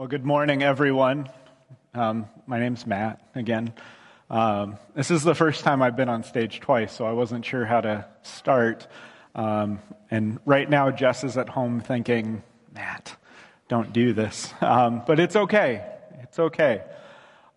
[0.00, 1.28] Well, good morning, everyone.
[1.92, 3.74] Um, my name's Matt again.
[4.30, 7.66] Um, this is the first time I've been on stage twice, so I wasn't sure
[7.66, 8.86] how to start.
[9.34, 12.42] Um, and right now, Jess is at home thinking,
[12.74, 13.14] Matt,
[13.68, 14.54] don't do this.
[14.62, 15.84] Um, but it's okay.
[16.22, 16.82] It's okay.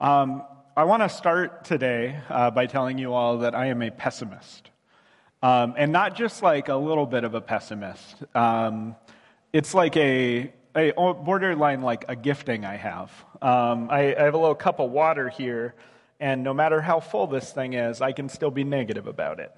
[0.02, 0.44] Um,
[0.76, 4.70] I want to start today uh, by telling you all that I am a pessimist.
[5.42, 8.22] Um, and not just like a little bit of a pessimist.
[9.54, 13.12] it's like a a borderline like a gifting I have.
[13.42, 15.76] Um, I, I, have a little cup of water here,
[16.20, 19.52] and no matter how full this thing is, I can still be negative about it.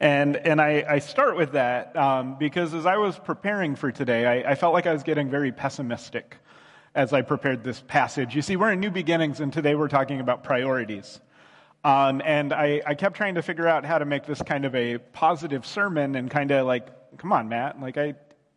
[0.00, 4.26] And, and I, I start with that um, because as I was preparing for today,
[4.26, 6.36] I, I, felt like I was getting very pessimistic
[6.94, 8.34] as I prepared this passage.
[8.34, 11.20] You see, we're in New Beginnings, and today we're talking about priorities.
[11.84, 14.74] Um, and I, I kept trying to figure out how to make this kind of
[14.74, 16.88] a positive sermon and kind of like,
[17.18, 18.14] come on, Matt, like I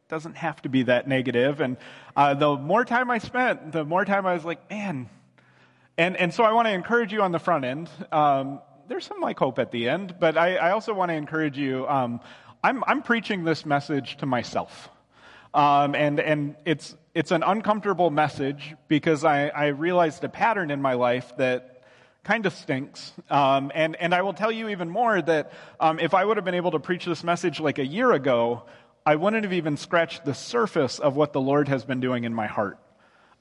[0.07, 1.61] doesn't have to be that negative.
[1.61, 1.77] And
[2.15, 5.09] uh, the more time I spent, the more time I was like, man.
[5.97, 7.89] And, and so I want to encourage you on the front end.
[8.11, 11.57] Um, there's some like hope at the end, but I, I also want to encourage
[11.57, 11.87] you.
[11.87, 12.19] Um,
[12.63, 14.89] I'm, I'm preaching this message to myself.
[15.55, 20.81] Um, and and it's, it's an uncomfortable message because I, I realized a pattern in
[20.81, 21.83] my life that
[22.25, 23.13] kind of stinks.
[23.29, 26.43] Um, and, and I will tell you even more that um, if I would have
[26.43, 28.63] been able to preach this message like a year ago,
[29.07, 32.33] I wouldn't have even scratched the surface of what the Lord has been doing in
[32.33, 32.79] my heart.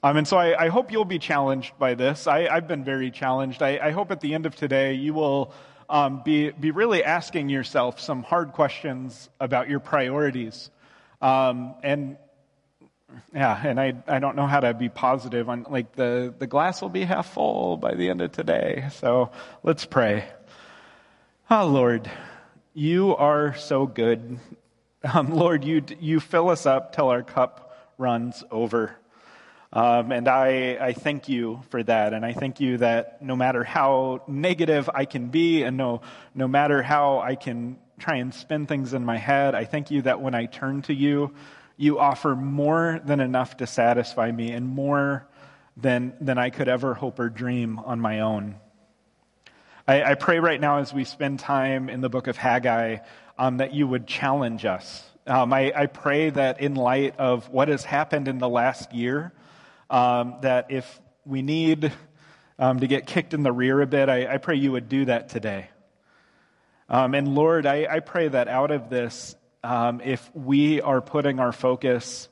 [0.03, 2.27] Um, and so I, I, hope you'll be challenged by this.
[2.27, 3.63] I, have been very challenged.
[3.63, 5.51] I, I, hope at the end of today you will
[5.89, 10.69] um, be, be really asking yourself some hard questions about your priorities.
[11.19, 12.17] Um, and
[13.33, 16.83] yeah, and I, I don't know how to be positive on like the, the glass
[16.83, 18.89] will be half full by the end of today.
[18.97, 19.31] So
[19.63, 20.25] let's pray.
[21.49, 22.11] Oh Lord,
[22.75, 24.39] you are so good.
[25.13, 28.95] Um, Lord, you, you fill us up till our cup runs over.
[29.71, 32.13] Um, and I, I thank you for that.
[32.13, 36.01] And I thank you that no matter how negative I can be and no,
[36.33, 40.01] no matter how I can try and spin things in my head, I thank you
[40.03, 41.33] that when I turn to you,
[41.77, 45.27] you offer more than enough to satisfy me and more
[45.77, 48.55] than, than I could ever hope or dream on my own.
[49.87, 52.97] I, I pray right now as we spend time in the book of Haggai
[53.37, 55.03] um, that you would challenge us.
[55.27, 59.33] Um, I, I, pray that in light of what has happened in the last year,
[59.89, 61.91] um, that if we need
[62.59, 65.05] um, to get kicked in the rear a bit, I, I pray you would do
[65.05, 65.69] that today.
[66.87, 71.39] Um, and Lord, I, I, pray that out of this, um, if we are putting
[71.39, 72.29] our focus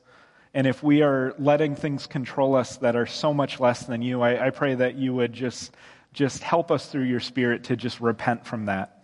[0.54, 4.22] and if we are letting things control us that are so much less than you,
[4.22, 5.74] I, I pray that you would just,
[6.12, 9.03] just help us through your spirit to just repent from that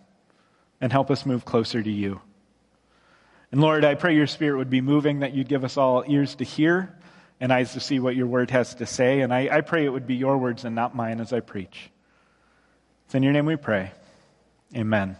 [0.81, 2.19] and help us move closer to you.
[3.51, 6.35] And Lord, I pray your spirit would be moving, that you'd give us all ears
[6.35, 6.97] to hear
[7.39, 9.21] and eyes to see what your word has to say.
[9.21, 11.91] And I, I pray it would be your words and not mine as I preach.
[13.05, 13.91] It's in your name we pray.
[14.75, 15.17] Amen.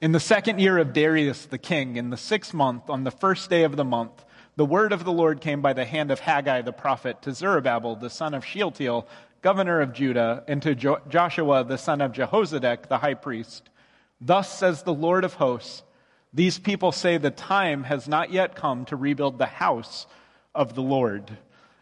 [0.00, 3.48] In the second year of Darius the king, in the sixth month, on the first
[3.48, 4.24] day of the month,
[4.56, 7.96] the word of the Lord came by the hand of Haggai the prophet to Zerubbabel,
[7.96, 9.06] the son of Shealtiel,
[9.42, 13.68] governor of Judah, and to jo- Joshua the son of Jehozadak, the high priest.
[14.20, 15.82] Thus says the Lord of hosts
[16.32, 20.06] These people say the time has not yet come to rebuild the house
[20.54, 21.36] of the Lord.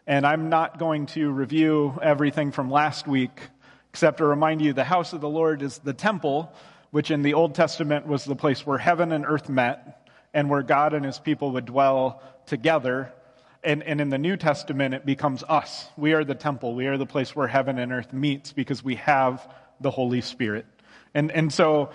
[0.07, 3.41] And I'm not going to review everything from last week,
[3.89, 6.53] except to remind you the house of the Lord is the temple,
[6.91, 10.61] which in the Old Testament was the place where heaven and earth met and where
[10.61, 13.11] God and his people would dwell together
[13.65, 15.89] and, and in the New Testament, it becomes us.
[15.97, 16.75] We are the temple.
[16.75, 19.45] We are the place where heaven and earth meets because we have
[19.81, 20.65] the Holy Spirit.
[21.13, 21.89] And, and so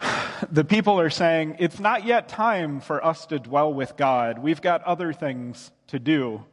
[0.50, 4.40] the people are saying, it's not yet time for us to dwell with God.
[4.40, 6.44] We've got other things to do.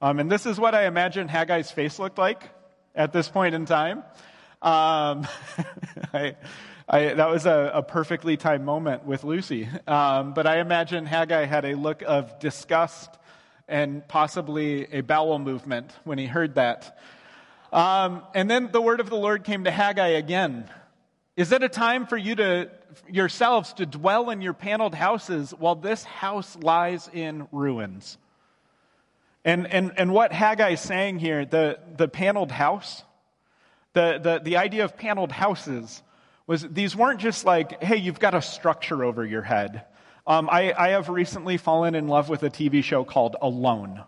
[0.00, 2.50] Um, and this is what I imagine Haggai's face looked like
[2.94, 3.98] at this point in time.
[4.60, 5.26] Um,
[6.12, 6.36] I,
[6.88, 9.68] I, that was a, a, perfectly timed moment with Lucy.
[9.86, 13.10] Um, but I imagine Haggai had a look of disgust
[13.68, 16.98] and possibly a bowel movement when he heard that.
[17.72, 20.68] Um, and then the word of the Lord came to Haggai again.
[21.36, 22.70] Is it a time for you to
[23.08, 28.18] yourselves to dwell in your paneled houses while this house lies in ruins?
[29.44, 33.02] And, and, and what Haggai is saying here, the, the paneled house,
[33.94, 36.02] the, the, the idea of paneled houses
[36.46, 39.84] was these weren't just like, hey, you've got a structure over your head.
[40.26, 44.04] Um, I, I have recently fallen in love with a TV show called Alone.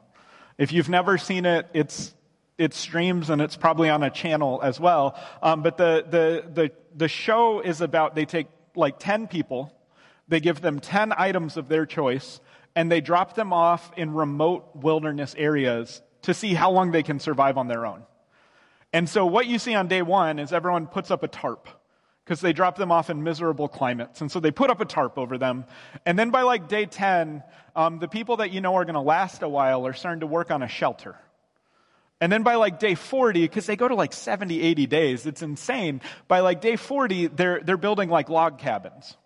[0.58, 2.14] If you've never seen it, it's
[2.56, 5.18] it streams and it's probably on a channel as well.
[5.42, 8.46] Um, but the, the, the, the show is about they take
[8.76, 9.74] like 10 people,
[10.28, 12.40] they give them 10 items of their choice,
[12.76, 17.18] and they drop them off in remote wilderness areas to see how long they can
[17.18, 18.04] survive on their own.
[18.92, 21.68] And so what you see on day one is everyone puts up a tarp
[22.24, 24.20] because they drop them off in miserable climates.
[24.20, 25.66] And so they put up a tarp over them.
[26.06, 27.42] And then by like day 10,
[27.76, 30.26] um, the people that you know are going to last a while are starting to
[30.26, 31.16] work on a shelter.
[32.20, 35.42] And then by like day 40, because they go to like 70, 80 days, it's
[35.42, 36.00] insane.
[36.26, 39.16] By like day 40, they're, they're building like log cabins.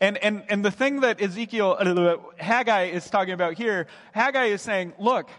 [0.00, 4.60] And, and, and the thing that Ezekiel, uh, Haggai is talking about here, Haggai is
[4.60, 5.30] saying, look,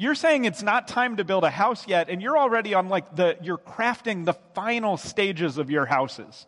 [0.00, 3.14] you're saying it's not time to build a house yet, and you're already on like
[3.16, 6.46] the, you're crafting the final stages of your houses.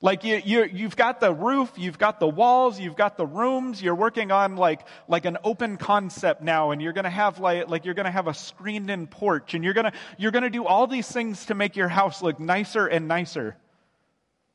[0.00, 3.82] Like you, you, you've got the roof, you've got the walls, you've got the rooms,
[3.82, 7.84] you're working on like, like an open concept now, and you're gonna have like, like
[7.84, 11.10] you're gonna have a screened in porch, and you're gonna, you're gonna do all these
[11.10, 13.56] things to make your house look nicer and nicer.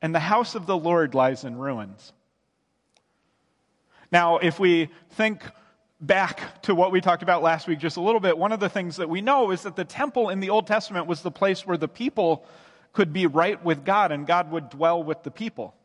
[0.02, 2.14] And the house of the Lord lies in ruins.
[4.10, 5.44] Now, if we think
[6.02, 8.70] back to what we talked about last week just a little bit, one of the
[8.70, 11.66] things that we know is that the temple in the Old Testament was the place
[11.66, 12.44] where the people
[12.92, 15.76] could be right with God and God would dwell with the people.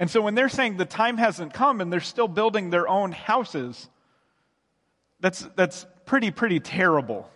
[0.00, 3.12] And so when they're saying the time hasn't come and they're still building their own
[3.12, 3.88] houses,
[5.20, 7.30] that's, that's pretty, pretty terrible.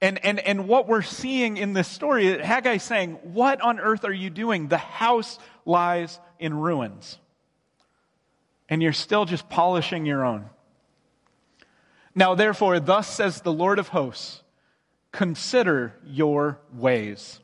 [0.00, 4.12] And, and, and what we're seeing in this story, Haggai saying, What on earth are
[4.12, 4.68] you doing?
[4.68, 7.18] The house lies in ruins.
[8.68, 10.50] And you're still just polishing your own.
[12.18, 14.42] Now, therefore, thus says the Lord of hosts,
[15.12, 17.40] consider your ways.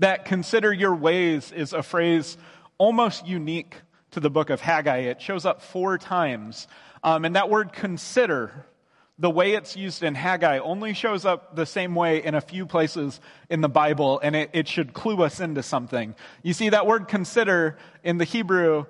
[0.00, 2.36] That consider your ways is a phrase
[2.76, 3.76] almost unique
[4.10, 4.98] to the book of Haggai.
[4.98, 6.68] It shows up four times.
[7.02, 8.66] Um, and that word consider,
[9.18, 12.66] the way it's used in Haggai, only shows up the same way in a few
[12.66, 13.18] places
[13.48, 16.14] in the Bible, and it, it should clue us into something.
[16.42, 18.84] You see, that word consider in the Hebrew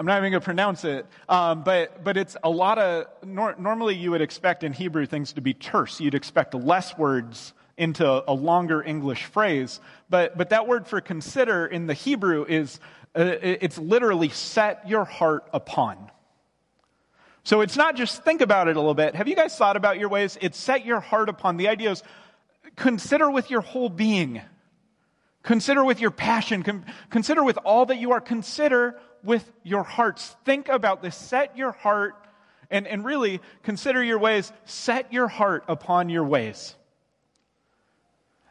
[0.00, 3.54] I'm not even going to pronounce it, um, but, but it's a lot of, nor,
[3.58, 6.00] normally you would expect in Hebrew things to be terse.
[6.00, 9.78] You'd expect less words into a longer English phrase.
[10.08, 12.80] But, but that word for consider in the Hebrew is,
[13.14, 16.10] uh, it's literally set your heart upon.
[17.44, 19.14] So it's not just think about it a little bit.
[19.14, 20.38] Have you guys thought about your ways?
[20.40, 21.58] It's set your heart upon.
[21.58, 22.02] The idea is
[22.74, 24.40] consider with your whole being.
[25.42, 26.86] Consider with your passion.
[27.10, 28.20] Consider with all that you are.
[28.22, 30.34] Consider with your hearts.
[30.44, 31.16] Think about this.
[31.16, 32.14] Set your heart
[32.70, 34.52] and, and really consider your ways.
[34.64, 36.74] Set your heart upon your ways.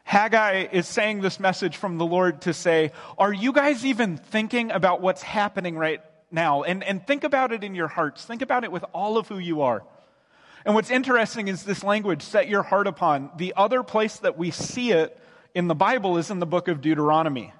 [0.04, 4.72] Haggai is saying this message from the Lord to say, Are you guys even thinking
[4.72, 6.00] about what's happening right
[6.32, 6.64] now?
[6.64, 8.24] And, and think about it in your hearts.
[8.24, 9.84] Think about it with all of who you are.
[10.64, 13.30] And what's interesting is this language, set your heart upon.
[13.36, 15.16] The other place that we see it
[15.54, 17.52] in the Bible is in the book of Deuteronomy.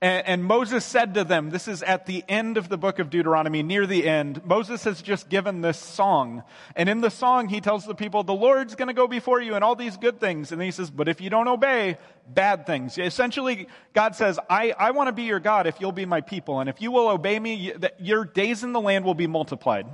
[0.00, 3.10] And, and, Moses said to them, this is at the end of the book of
[3.10, 4.44] Deuteronomy, near the end.
[4.44, 6.44] Moses has just given this song.
[6.76, 9.56] And in the song, he tells the people, the Lord's going to go before you
[9.56, 10.52] and all these good things.
[10.52, 11.98] And he says, but if you don't obey,
[12.28, 12.96] bad things.
[12.96, 16.60] Essentially, God says, I, I want to be your God if you'll be my people.
[16.60, 19.88] And if you will obey me, your days in the land will be multiplied.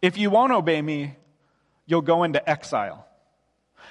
[0.00, 1.16] If you won't obey me,
[1.86, 3.08] you'll go into exile.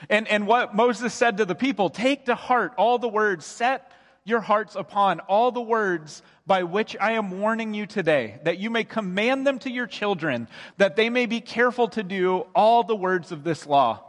[0.09, 3.91] And, and what Moses said to the people, take to heart all the words, set
[4.25, 8.69] your hearts upon all the words by which I am warning you today, that you
[8.69, 10.47] may command them to your children,
[10.77, 14.03] that they may be careful to do all the words of this law.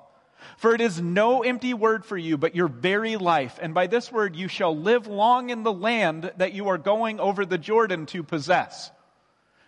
[0.57, 3.59] For it is no empty word for you, but your very life.
[3.61, 7.19] And by this word you shall live long in the land that you are going
[7.19, 8.91] over the Jordan to possess.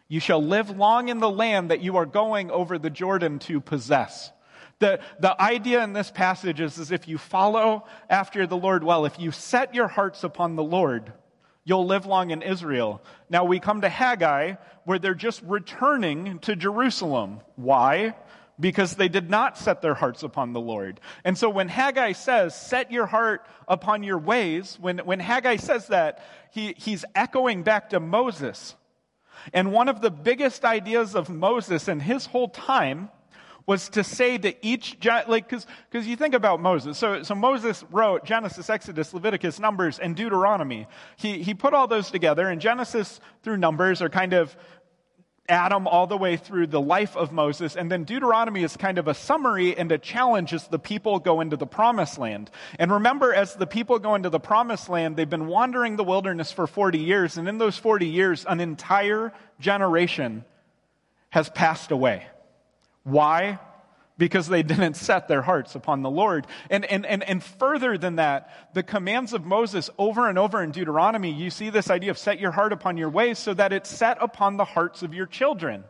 [0.09, 3.61] You shall live long in the land that you are going over the Jordan to
[3.61, 4.31] possess.
[4.79, 9.07] The, the idea in this passage is, is if you follow after the Lord well,
[9.07, 11.13] if you set your hearts upon the Lord,
[11.65, 13.03] you'll live long in Israel.
[13.31, 17.41] Now we come to Haggai, where they're just returning to Jerusalem.
[17.57, 18.15] Why?
[18.61, 21.01] Because they did not set their hearts upon the Lord.
[21.25, 25.87] And so when Haggai says, set your heart upon your ways, when, when Haggai says
[25.89, 28.75] that, he, he's echoing back to Moses.
[29.55, 33.11] And one of the biggest ideas of Moses in his whole time
[33.67, 34.97] was to say to each,
[35.27, 36.97] like, because you think about Moses.
[36.97, 40.87] So, so Moses wrote Genesis, Exodus, Leviticus, Numbers, and Deuteronomy.
[41.17, 44.57] He, he put all those together, and Genesis through Numbers are kind of
[45.49, 47.77] Adam all the way through the life of Moses.
[47.77, 51.41] And then Deuteronomy is kind of a summary and a challenge as the people go
[51.41, 52.51] into the promised land.
[52.79, 56.53] And remember, as the people go into the promised land, they've been wandering the wilderness
[56.53, 57.37] for 40 years.
[57.37, 60.45] And in those 40 years, an entire generation
[61.31, 62.27] has passed away.
[63.07, 63.61] Why?
[64.19, 66.47] Because they didn't set their hearts upon the Lord.
[66.69, 70.73] And, and, and, and further than that, the commands of Moses over and over in
[70.73, 73.89] Deuteronomy, you see this idea of set your heart upon your ways so that it's
[73.89, 75.85] set upon the hearts of your children.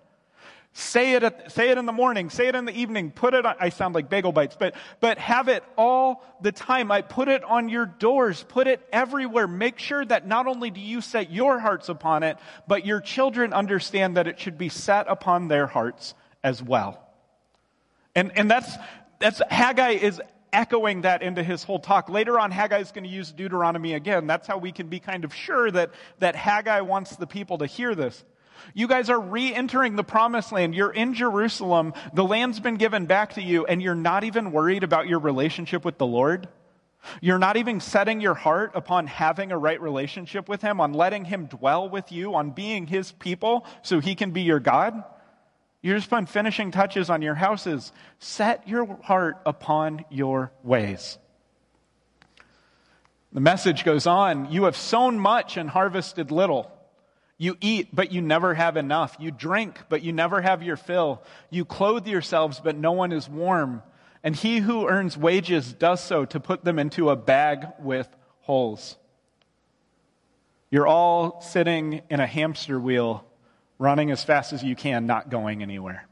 [0.74, 3.54] Say it, say it in the morning, say it in the evening, put it on,
[3.58, 6.92] I sound like bagel bites, but, but have it all the time.
[6.92, 9.48] I put it on your doors, put it everywhere.
[9.48, 12.36] Make sure that not only do you set your hearts upon it,
[12.68, 16.12] but your children understand that it should be set upon their hearts
[16.44, 17.05] as well.
[18.16, 18.76] And, and that's,
[19.20, 20.20] that's, Haggai is
[20.52, 22.08] echoing that into his whole talk.
[22.08, 24.26] Later on, Haggai is going to use Deuteronomy again.
[24.26, 27.66] That's how we can be kind of sure that, that Haggai wants the people to
[27.66, 28.24] hear this.
[28.72, 30.74] You guys are re entering the promised land.
[30.74, 31.92] You're in Jerusalem.
[32.14, 35.84] The land's been given back to you, and you're not even worried about your relationship
[35.84, 36.48] with the Lord.
[37.20, 41.26] You're not even setting your heart upon having a right relationship with Him, on letting
[41.26, 45.04] Him dwell with you, on being His people so He can be your God.
[45.86, 47.92] You're just putting finishing touches on your houses.
[48.18, 51.16] Set your heart upon your ways.
[53.32, 56.72] The message goes on You have sown much and harvested little.
[57.38, 59.16] You eat, but you never have enough.
[59.20, 61.22] You drink, but you never have your fill.
[61.50, 63.80] You clothe yourselves, but no one is warm.
[64.24, 68.08] And he who earns wages does so to put them into a bag with
[68.40, 68.96] holes.
[70.68, 73.24] You're all sitting in a hamster wheel,
[73.78, 76.06] running as fast as you can, not going anywhere.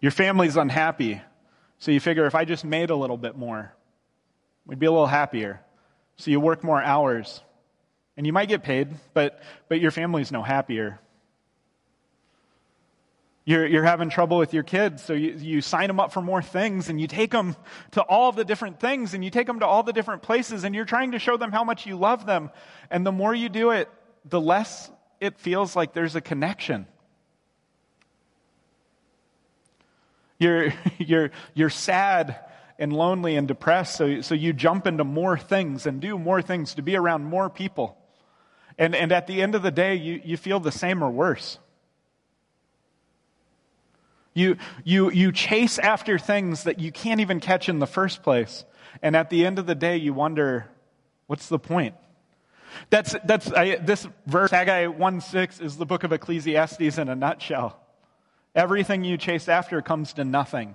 [0.00, 1.20] Your family's unhappy,
[1.78, 3.74] so you figure if I just made a little bit more,
[4.66, 5.60] we'd be a little happier.
[6.16, 7.42] So you work more hours.
[8.16, 10.98] And you might get paid, but, but your family's no happier.
[13.48, 16.42] You're, you're having trouble with your kids, so you, you sign them up for more
[16.42, 17.54] things and you take them
[17.92, 20.74] to all the different things and you take them to all the different places and
[20.74, 22.50] you're trying to show them how much you love them.
[22.90, 23.88] And the more you do it,
[24.24, 26.88] the less it feels like there's a connection.
[30.38, 32.40] You're, you're, you're sad
[32.80, 36.74] and lonely and depressed, so, so you jump into more things and do more things
[36.74, 37.96] to be around more people.
[38.76, 41.60] And, and at the end of the day, you, you feel the same or worse.
[44.36, 48.66] You, you, you chase after things that you can't even catch in the first place.
[49.00, 50.68] And at the end of the day, you wonder,
[51.26, 51.94] what's the point?
[52.90, 57.16] That's, that's I, this verse, Haggai 1 6, is the book of Ecclesiastes in a
[57.16, 57.80] nutshell.
[58.54, 60.74] Everything you chase after comes to nothing.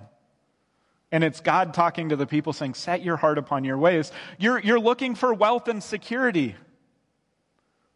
[1.12, 4.10] And it's God talking to the people saying, Set your heart upon your ways.
[4.40, 6.56] You're, you're looking for wealth and security.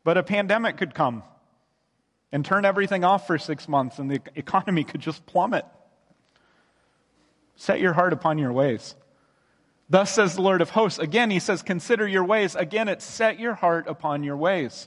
[0.05, 1.25] But a pandemic could come
[2.37, 5.65] and turn everything off for six months, and the economy could just plummet.
[7.55, 8.95] Set your heart upon your ways.
[9.89, 10.99] Thus says the Lord of hosts.
[10.99, 12.55] Again, he says, Consider your ways.
[12.55, 14.87] Again, it's set your heart upon your ways.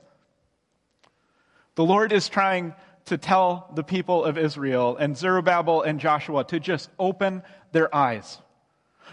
[1.73, 2.75] The Lord is trying
[3.05, 7.41] to tell the people of Israel and Zerubbabel and Joshua to just open
[7.71, 8.37] their eyes.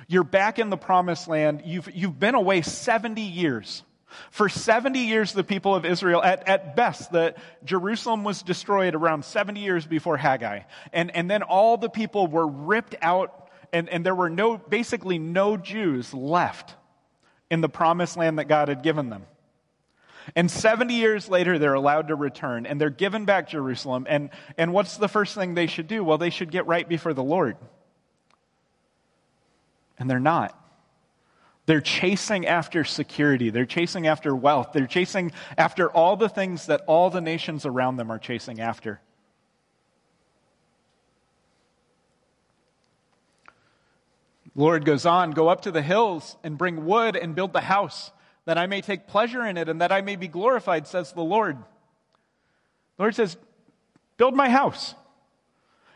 [0.09, 1.63] You're back in the promised land.
[1.65, 3.83] You've, you've been away 70 years.
[4.31, 9.25] For 70 years, the people of Israel, at, at best, that Jerusalem was destroyed around
[9.25, 10.61] 70 years before Haggai.
[10.93, 15.19] And, and then all the people were ripped out, and, and there were no, basically
[15.19, 16.75] no Jews left
[17.51, 19.27] in the promised land that God had given them.
[20.35, 24.07] And 70 years later, they're allowed to return and they're given back Jerusalem.
[24.09, 26.03] And, and what's the first thing they should do?
[26.03, 27.57] Well, they should get right before the Lord.
[29.99, 30.61] And they're not.
[31.67, 33.51] They're chasing after security.
[33.51, 34.71] They're chasing after wealth.
[34.73, 39.01] They're chasing after all the things that all the nations around them are chasing after.
[44.55, 48.11] Lord goes on, go up to the hills and bring wood and build the house
[48.47, 51.23] that I may take pleasure in it and that I may be glorified, says the
[51.23, 51.59] Lord.
[52.97, 53.37] The Lord says,
[54.17, 54.95] Build my house.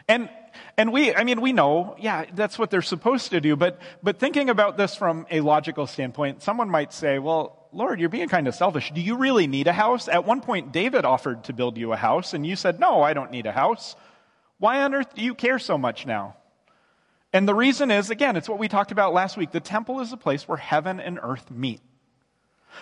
[0.06, 0.28] And
[0.76, 3.56] and we, I mean, we know, yeah, that's what they're supposed to do.
[3.56, 8.08] But, but thinking about this from a logical standpoint, someone might say, well, Lord, you're
[8.08, 8.90] being kind of selfish.
[8.92, 10.08] Do you really need a house?
[10.08, 13.12] At one point, David offered to build you a house, and you said, no, I
[13.12, 13.96] don't need a house.
[14.58, 16.36] Why on earth do you care so much now?
[17.32, 19.52] And the reason is, again, it's what we talked about last week.
[19.52, 21.80] The temple is a place where heaven and earth meet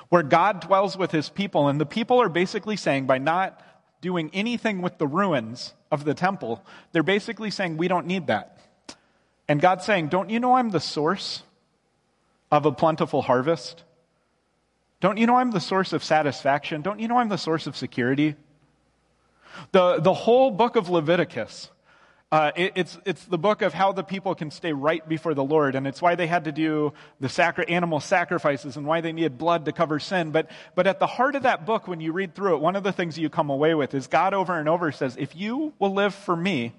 [0.08, 1.68] where God dwells with his people.
[1.68, 3.60] And the people are basically saying, by not
[4.00, 8.58] doing anything with the ruins of the temple, they're basically saying, we don't need that.
[9.48, 11.42] And God's saying, don't you know I'm the source
[12.50, 13.84] of a plentiful harvest?
[15.00, 16.82] Don't you know I'm the source of satisfaction?
[16.82, 18.36] Don't you know I'm the source of security?
[19.72, 21.70] The, the whole book of Leviticus
[22.30, 25.44] uh, it, it's, it's the book of how the people can stay right before the
[25.44, 29.12] Lord, and it's why they had to do the sacri- animal sacrifices and why they
[29.12, 30.30] needed blood to cover sin.
[30.30, 32.82] But, but at the heart of that book, when you read through it, one of
[32.82, 35.94] the things you come away with is God over and over says, If you will
[35.94, 36.74] live for me,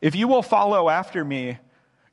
[0.00, 1.58] if you will follow after me,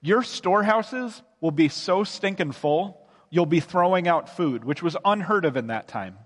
[0.02, 3.02] your storehouses will be so stinking full,
[3.32, 6.18] you'll be throwing out food, which was unheard of in that time.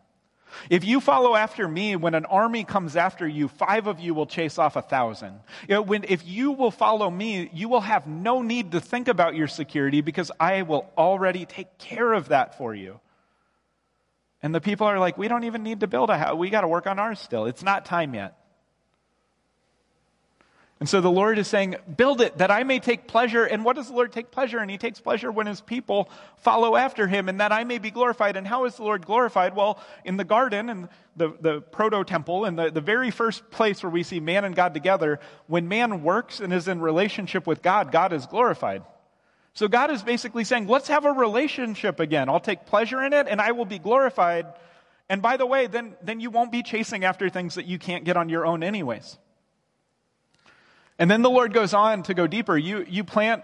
[0.69, 4.25] If you follow after me, when an army comes after you, five of you will
[4.25, 5.39] chase off a thousand.
[5.67, 9.07] You know, when, if you will follow me, you will have no need to think
[9.07, 12.99] about your security because I will already take care of that for you.
[14.41, 16.35] And the people are like, we don't even need to build a house.
[16.35, 17.45] We got to work on ours still.
[17.45, 18.37] It's not time yet.
[20.79, 23.45] And so the Lord is saying, Build it that I may take pleasure.
[23.45, 24.67] And what does the Lord take pleasure in?
[24.67, 28.35] He takes pleasure when his people follow after him and that I may be glorified.
[28.35, 29.55] And how is the Lord glorified?
[29.55, 33.83] Well, in the garden and the, the proto temple and the, the very first place
[33.83, 37.61] where we see man and God together, when man works and is in relationship with
[37.61, 38.83] God, God is glorified.
[39.53, 42.27] So God is basically saying, Let's have a relationship again.
[42.27, 44.47] I'll take pleasure in it and I will be glorified.
[45.07, 48.03] And by the way, then, then you won't be chasing after things that you can't
[48.03, 49.17] get on your own, anyways.
[50.97, 52.57] And then the Lord goes on to go deeper.
[52.57, 53.43] You, you plant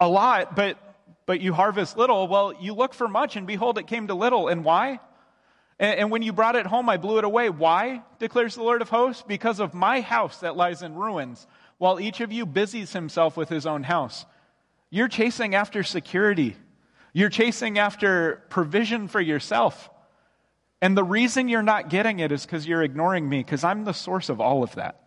[0.00, 0.78] a lot, but,
[1.26, 2.28] but you harvest little.
[2.28, 4.48] Well, you look for much, and behold, it came to little.
[4.48, 5.00] And why?
[5.78, 7.48] And, and when you brought it home, I blew it away.
[7.50, 9.24] Why, declares the Lord of hosts?
[9.26, 11.46] Because of my house that lies in ruins,
[11.78, 14.26] while each of you busies himself with his own house.
[14.90, 16.56] You're chasing after security,
[17.12, 19.90] you're chasing after provision for yourself.
[20.80, 23.94] And the reason you're not getting it is because you're ignoring me, because I'm the
[23.94, 25.00] source of all of that.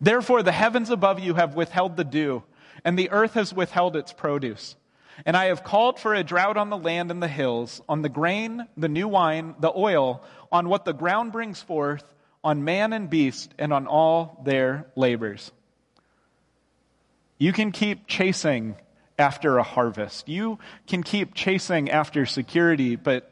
[0.00, 2.42] Therefore, the heavens above you have withheld the dew,
[2.84, 4.76] and the earth has withheld its produce.
[5.26, 8.08] And I have called for a drought on the land and the hills, on the
[8.08, 12.04] grain, the new wine, the oil, on what the ground brings forth,
[12.42, 15.52] on man and beast, and on all their labors.
[17.36, 18.76] You can keep chasing
[19.18, 20.28] after a harvest.
[20.28, 23.30] You can keep chasing after security, but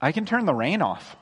[0.00, 1.16] I can turn the rain off.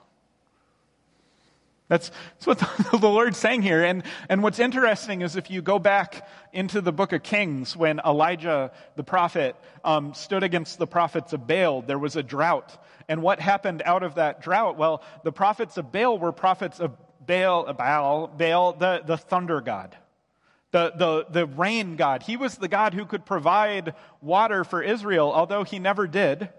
[1.90, 2.58] That's, that's what
[3.00, 3.84] the, Lord's saying here.
[3.84, 8.00] And, and what's interesting is if you go back into the book of Kings, when
[8.06, 12.78] Elijah the prophet um, stood against the prophets of Baal, there was a drought.
[13.08, 14.78] And what happened out of that drought?
[14.78, 19.96] Well, the prophets of Baal were prophets of Baal, Baal, Baal the, the thunder god.
[20.70, 22.22] The, the, the rain god.
[22.22, 26.50] He was the God who could provide water for Israel, although he never did.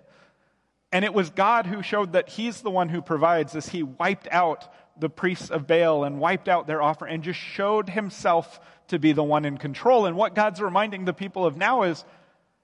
[0.91, 4.27] And it was God who showed that he's the one who provides as he wiped
[4.29, 4.67] out
[5.01, 9.11] the priests of Baal and wiped out their offering and just showed himself to be
[9.11, 10.05] the one in control.
[10.05, 12.05] And what God's reminding the people of now is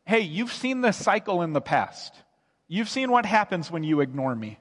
[0.05, 2.13] hey, you've seen this cycle in the past.
[2.69, 4.57] You've seen what happens when you ignore me.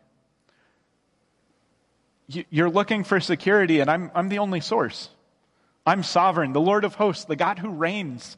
[2.27, 5.09] You're looking for security, and I'm, I'm the only source.
[5.87, 8.37] I'm sovereign, the Lord of hosts, the God who reigns.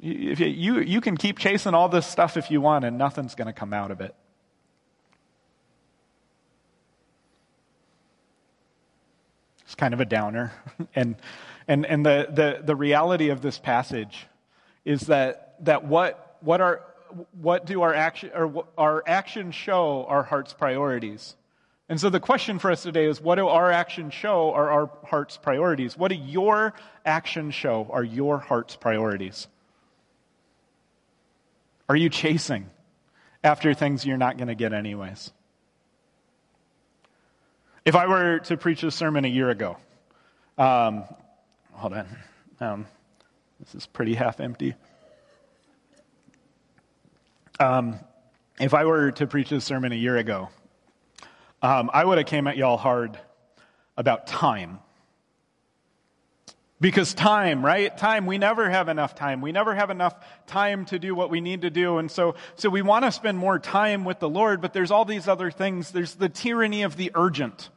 [0.00, 3.46] You, you, you can keep chasing all this stuff if you want, and nothing's going
[3.46, 4.14] to come out of it.
[9.72, 10.52] It's kind of a downer.
[10.94, 11.16] and
[11.68, 14.26] and, and the, the, the reality of this passage
[14.84, 16.82] is that, that what, what, are,
[17.40, 21.36] what do our, action, or our actions show our heart's priorities?
[21.88, 24.90] And so the question for us today is what do our actions show are our
[25.06, 25.96] heart's priorities?
[25.96, 26.74] What do your
[27.06, 29.46] actions show are your heart's priorities?
[31.88, 32.68] Are you chasing
[33.42, 35.32] after things you're not going to get anyways?
[37.84, 39.76] If I were to preach a sermon a year ago,
[40.56, 41.02] um,
[41.72, 42.06] hold on,
[42.60, 42.86] um,
[43.58, 44.76] this is pretty half empty.
[47.58, 47.98] Um,
[48.60, 50.48] if I were to preach this sermon a year ago,
[51.60, 53.18] um, I would have came at y'all hard
[53.96, 54.78] about time.
[56.82, 57.96] Because time, right?
[57.96, 59.40] Time, we never have enough time.
[59.40, 60.16] We never have enough
[60.48, 61.98] time to do what we need to do.
[61.98, 65.04] And so, so we want to spend more time with the Lord, but there's all
[65.04, 65.92] these other things.
[65.92, 67.70] There's the tyranny of the urgent.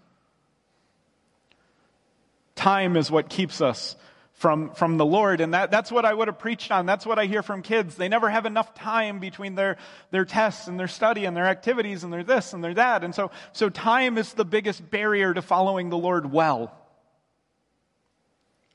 [2.55, 3.95] Time is what keeps us
[4.33, 5.39] from, from the Lord.
[5.39, 6.87] And that, that's what I would have preached on.
[6.87, 7.93] That's what I hear from kids.
[7.93, 9.77] They never have enough time between their,
[10.09, 13.03] their tests and their study and their activities and their this and their that.
[13.03, 16.75] And so, so time is the biggest barrier to following the Lord well.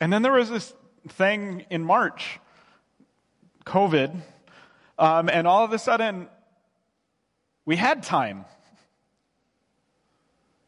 [0.01, 0.73] And then there was this
[1.09, 2.41] thing in March,
[3.67, 4.19] COVID,
[4.99, 6.29] um, and all of a sudden,
[7.67, 8.47] we had time.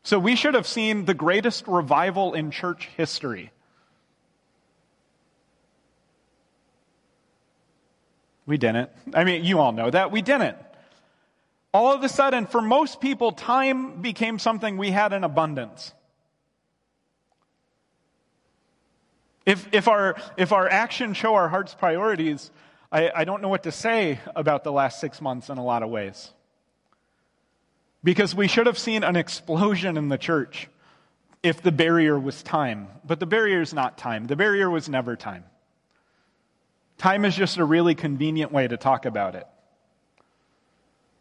[0.02, 3.52] So we should have seen the greatest revival in church history.
[8.44, 8.90] We didn't.
[9.14, 10.10] I mean, you all know that.
[10.10, 10.56] We didn't.
[11.72, 15.92] All of a sudden, for most people, time became something we had in abundance.
[19.44, 22.50] If, if, our, if our actions show our heart's priorities,
[22.90, 25.82] I, I don't know what to say about the last six months in a lot
[25.82, 26.30] of ways.
[28.04, 30.68] Because we should have seen an explosion in the church
[31.42, 32.88] if the barrier was time.
[33.04, 34.26] But the barrier is not time.
[34.26, 35.44] The barrier was never time.
[36.98, 39.46] Time is just a really convenient way to talk about it.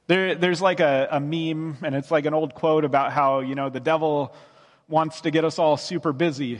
[0.08, 3.56] There, there's like a, a meme, and it's like an old quote about how, you
[3.56, 4.36] know, the devil
[4.88, 6.60] wants to get us all super busy.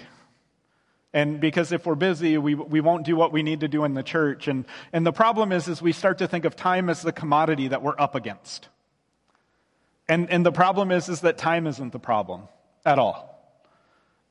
[1.14, 3.94] And because if we're busy, we, we won't do what we need to do in
[3.94, 4.48] the church.
[4.48, 7.68] And, and the problem is, is we start to think of time as the commodity
[7.70, 8.70] that we're up against.
[10.08, 12.44] And, and the problem is, is that time isn't the problem
[12.86, 13.30] at all.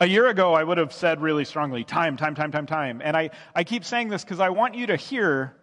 [0.01, 3.03] A year ago, I would have said really strongly, time, time, time, time, time.
[3.05, 5.55] And I, I keep saying this because I want you to hear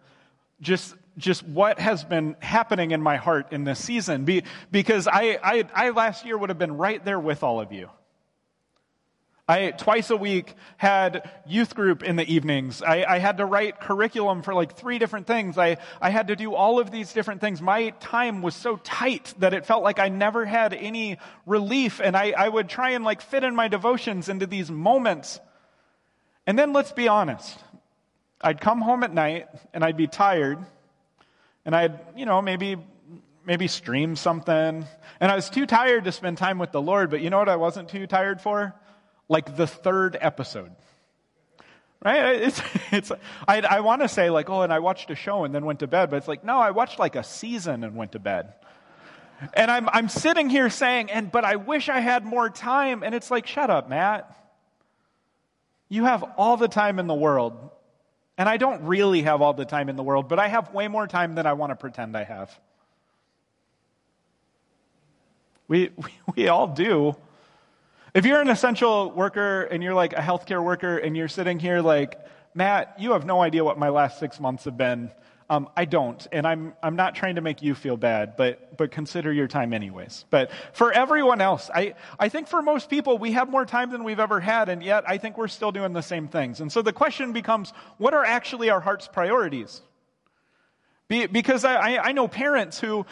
[0.62, 4.26] just, just what has been happening in my heart in this season.
[4.26, 7.72] Be, because I, I, I last year would have been right there with all of
[7.72, 7.90] you.
[9.48, 12.82] I twice a week had youth group in the evenings.
[12.82, 15.58] I, I, had to write curriculum for like three different things.
[15.58, 17.62] I, I had to do all of these different things.
[17.62, 22.02] My time was so tight that it felt like I never had any relief.
[22.04, 25.40] And I, I would try and like fit in my devotions into these moments.
[26.46, 27.58] And then let's be honest.
[28.42, 30.60] I'd come home at night and I'd be tired
[31.66, 32.76] and I'd, you know, maybe
[33.46, 34.86] maybe stream something.
[35.22, 37.48] And I was too tired to spend time with the Lord, but you know what
[37.48, 38.76] I wasn't too tired for?
[39.30, 40.72] Like the third episode.
[42.04, 42.42] Right?
[42.42, 42.62] It's,
[42.92, 43.12] it's,
[43.48, 45.80] I, I want to say, like, oh, and I watched a show and then went
[45.80, 48.54] to bed, but it's like, no, I watched like a season and went to bed.
[49.54, 53.04] And I'm, I'm sitting here saying, and, but I wish I had more time.
[53.04, 54.34] And it's like, shut up, Matt.
[55.90, 57.70] You have all the time in the world.
[58.38, 60.88] And I don't really have all the time in the world, but I have way
[60.88, 62.58] more time than I want to pretend I have.
[65.68, 67.16] We, we, we all do.
[68.14, 71.82] If you're an essential worker and you're like a healthcare worker and you're sitting here
[71.82, 72.20] like,
[72.54, 75.12] Matt, you have no idea what my last six months have been.
[75.50, 78.92] Um, I don't, and I'm, I'm not trying to make you feel bad, but, but
[78.92, 80.26] consider your time anyways.
[80.30, 84.04] But for everyone else, I, I think for most people, we have more time than
[84.04, 86.60] we've ever had, and yet I think we're still doing the same things.
[86.60, 89.82] And so the question becomes, what are actually our heart's priorities?
[91.08, 93.06] Be, because I, I know parents who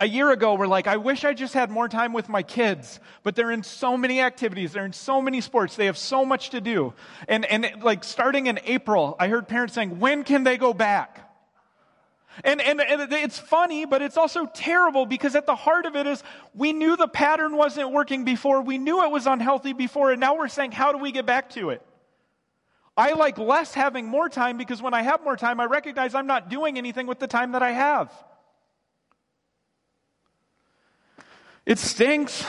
[0.00, 2.98] a year ago were like, I wish I just had more time with my kids,
[3.22, 6.50] but they're in so many activities, they're in so many sports, they have so much
[6.50, 6.94] to do.
[7.28, 11.26] And, and like starting in April, I heard parents saying, when can they go back?
[12.42, 16.06] And, and, and it's funny, but it's also terrible because at the heart of it
[16.06, 16.22] is
[16.54, 20.38] we knew the pattern wasn't working before, we knew it was unhealthy before, and now
[20.38, 21.82] we're saying, how do we get back to it?
[22.96, 26.26] I like less having more time because when I have more time, I recognize I'm
[26.26, 28.10] not doing anything with the time that I have.
[31.70, 32.44] It stinks,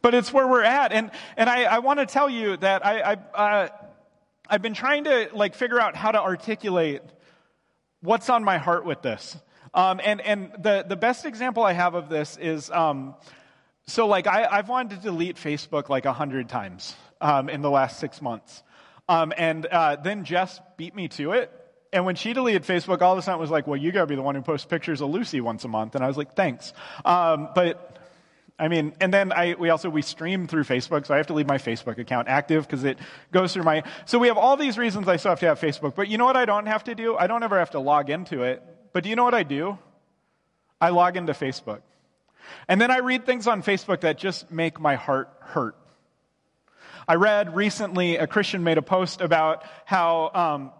[0.00, 0.92] but it's where we're at.
[0.92, 3.68] And, and I, I want to tell you that I, I, uh,
[4.48, 7.02] I've been trying to like figure out how to articulate
[8.00, 9.36] what's on my heart with this.
[9.74, 13.16] Um, and and the, the best example I have of this is um,
[13.88, 17.70] so like I, I've wanted to delete Facebook like a hundred times um, in the
[17.70, 18.62] last six months.
[19.08, 21.50] Um, and uh, then Jess beat me to it.
[21.92, 24.02] And when she deleted Facebook, all of a sudden it was like, well, you got
[24.02, 25.96] to be the one who posts pictures of Lucy once a month.
[25.96, 26.72] And I was like, thanks.
[27.04, 27.90] Um, but
[28.58, 31.34] I mean, and then I, we also, we stream through Facebook, so I have to
[31.34, 32.98] leave my Facebook account active because it
[33.32, 35.96] goes through my, so we have all these reasons I still have to have Facebook.
[35.96, 37.16] But you know what I don't have to do?
[37.16, 38.62] I don't ever have to log into it.
[38.92, 39.76] But do you know what I do?
[40.80, 41.80] I log into Facebook.
[42.68, 45.76] And then I read things on Facebook that just make my heart hurt.
[47.08, 50.72] I read recently a Christian made a post about how um,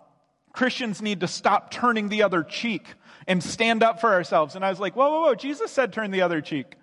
[0.53, 2.87] Christians need to stop turning the other cheek
[3.27, 4.55] and stand up for ourselves.
[4.55, 6.77] And I was like, whoa, whoa, whoa, Jesus said turn the other cheek.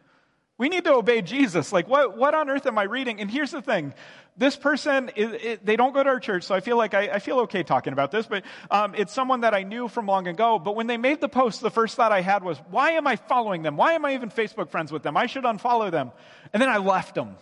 [0.62, 1.74] We need to obey Jesus.
[1.74, 3.20] Like, what, what on earth am I reading?
[3.20, 3.96] And here's the thing.
[4.38, 7.14] This person, it, it, they don't go to our church, so I feel like I,
[7.14, 10.28] I feel okay talking about this, but um, it's someone that I knew from long
[10.28, 10.60] ago.
[10.60, 13.16] But when they made the post, the first thought I had was, why am I
[13.16, 13.76] following them?
[13.76, 15.18] Why am I even Facebook friends with them?
[15.18, 16.12] I should unfollow them.
[16.54, 17.38] And then I left them.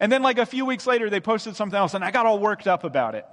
[0.00, 2.40] And then, like, a few weeks later, they posted something else, and I got all
[2.40, 3.26] worked up about it.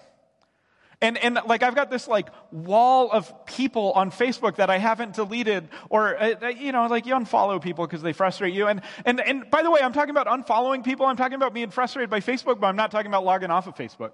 [1.01, 5.15] And, and like I've got this like wall of people on Facebook that I haven't
[5.15, 8.67] deleted or, uh, you know, like you unfollow people because they frustrate you.
[8.67, 11.07] And, and, and by the way, I'm talking about unfollowing people.
[11.07, 13.75] I'm talking about being frustrated by Facebook, but I'm not talking about logging off of
[13.75, 14.11] Facebook.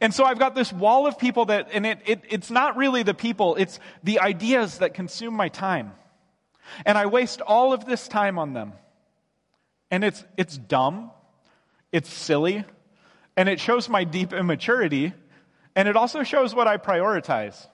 [0.00, 3.02] And so I've got this wall of people that, and it, it, it's not really
[3.02, 5.92] the people, it's the ideas that consume my time.
[6.86, 8.74] And I waste all of this time on them.
[9.90, 11.10] And it's, it's dumb.
[11.90, 12.64] It's silly.
[13.36, 15.12] And it shows my deep immaturity.
[15.74, 17.66] And it also shows what I prioritize.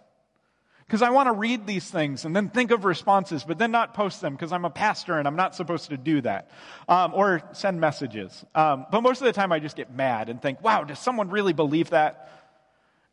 [0.86, 3.92] Because I want to read these things and then think of responses, but then not
[3.92, 6.50] post them because I'm a pastor and I'm not supposed to do that.
[6.88, 8.42] Um, or send messages.
[8.54, 11.28] Um, but most of the time I just get mad and think, wow, does someone
[11.28, 12.30] really believe that?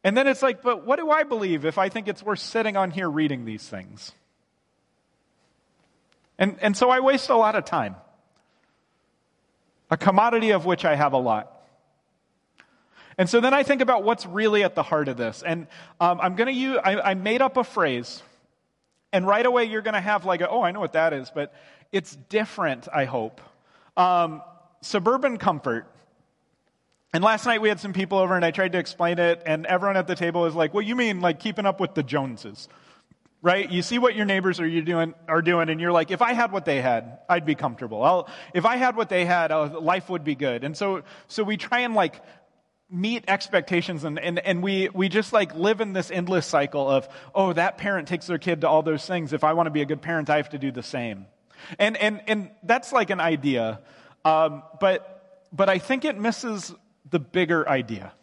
[0.05, 2.77] And then it's like, but what do I believe if I think it's worth sitting
[2.77, 4.13] on here reading these things?
[6.38, 7.95] And, and so I waste a lot of time.
[9.89, 11.55] A commodity of which I have a lot.
[13.17, 15.41] And so then I think about what's really at the heart of this.
[15.45, 15.67] And
[15.99, 18.21] um, I'm going to use, I, I made up a phrase.
[19.13, 21.32] And right away, you're going to have like, a, oh, I know what that is,
[21.34, 21.54] but
[21.91, 23.39] it's different, I hope.
[23.95, 24.41] Um,
[24.82, 25.88] suburban comfort.
[27.13, 29.65] And last night we had some people over and I tried to explain it, and
[29.65, 32.67] everyone at the table was like, well, you mean like keeping up with the Joneses?
[33.45, 33.71] right?
[33.71, 36.34] You see what your neighbors are, you doing, are doing, and you're like, if I
[36.34, 38.01] had what they had, I'd be comfortable.
[38.01, 40.63] I'll, if I had what they had, uh, life would be good.
[40.63, 42.23] And so, so we try and like
[42.89, 47.08] meet expectations and, and, and we, we just like live in this endless cycle of,
[47.34, 49.34] oh, that parent takes their kid to all those things.
[49.34, 51.26] If I want to be a good parent, I have to do the same.
[51.80, 53.80] And, and, and that's like an idea.
[54.24, 56.74] Um, but, but I think it misses
[57.10, 58.13] the bigger idea.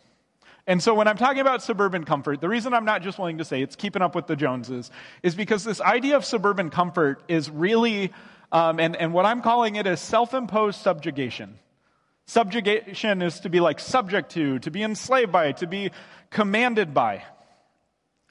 [0.66, 3.44] And so when I'm talking about suburban comfort, the reason I'm not just willing to
[3.44, 7.50] say it's keeping up with the Joneses is because this idea of suburban comfort is
[7.50, 8.12] really,
[8.52, 11.58] um, and, and what I'm calling it is self imposed subjugation.
[12.26, 15.90] Subjugation is to be like subject to, to be enslaved by, to be
[16.30, 17.24] commanded by.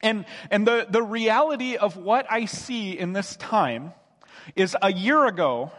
[0.02, 3.94] And, and the, the reality of what I see in this time
[4.56, 5.72] is a year ago,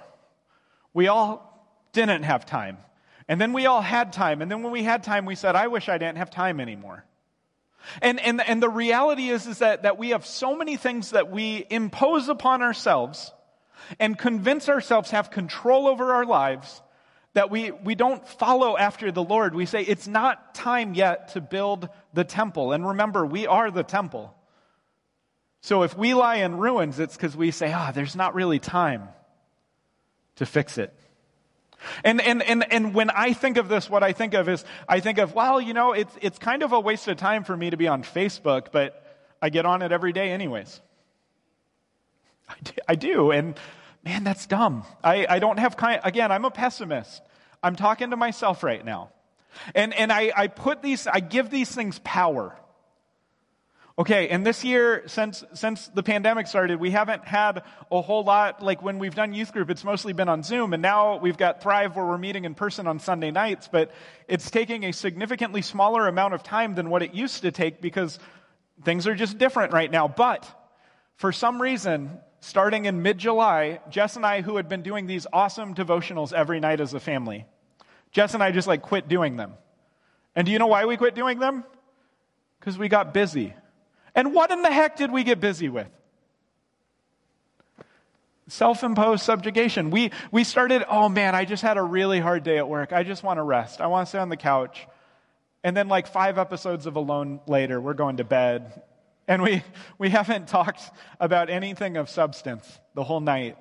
[0.94, 1.48] we all
[1.92, 2.79] didn't have time.
[3.29, 4.42] And then we all had time.
[4.42, 7.05] And then when we had time, we said, I wish I didn't have time anymore.
[8.01, 11.31] And, and, and the reality is, is that, that we have so many things that
[11.31, 13.33] we impose upon ourselves
[13.98, 16.82] and convince ourselves have control over our lives
[17.35, 19.55] that we, we don't follow after the Lord.
[19.55, 22.73] We say, it's not time yet to build the temple.
[22.73, 24.35] And remember, we are the temple.
[25.62, 28.59] So if we lie in ruins, it's because we say, ah, oh, there's not really
[28.59, 29.09] time
[30.37, 30.92] to fix it.
[32.05, 35.01] And, and, and, and when I think of this, what I think of is, I
[35.01, 37.71] think of, well, you know, it's, it's kind of a waste of time for me
[37.71, 39.05] to be on Facebook, but
[39.40, 40.81] I get on it every day anyways.
[42.49, 43.59] I do, I do and
[44.05, 44.85] man, that's dumb.
[45.03, 47.23] I, I don't have kind, again, I'm a pessimist.
[47.62, 49.11] I'm talking to myself right now.
[49.75, 52.57] And, and I, I put these, I give these things power.
[53.99, 58.62] Okay, and this year, since, since the pandemic started, we haven't had a whole lot,
[58.62, 61.62] like when we've done youth group, it's mostly been on Zoom, and now we've got
[61.62, 63.93] Thrive where we're meeting in person on Sunday nights, but
[64.29, 68.19] it's taking a significantly smaller amount of time than what it used to take because
[68.83, 70.09] things are just different right now.
[70.09, 70.49] But
[71.17, 75.29] for some reason, starting in mid July, Jess and I, who had been doing these
[75.33, 77.47] awesome devotionals every night as a family,
[78.11, 79.55] Jess and I just like quit doing them.
[80.35, 81.65] And do you know why we quit doing them?
[82.59, 83.55] Because we got busy.
[84.15, 85.87] And what in the heck did we get busy with?
[88.49, 89.91] Self imposed subjugation.
[89.91, 92.93] We, we started, oh man, I just had a really hard day at work.
[92.93, 93.81] I just want to rest.
[93.81, 94.87] I want to sit on the couch.
[95.65, 98.83] And then, like five episodes of Alone later, we're going to bed.
[99.29, 99.63] And we,
[99.99, 100.83] we haven't talked
[101.21, 103.57] about anything of substance the whole night.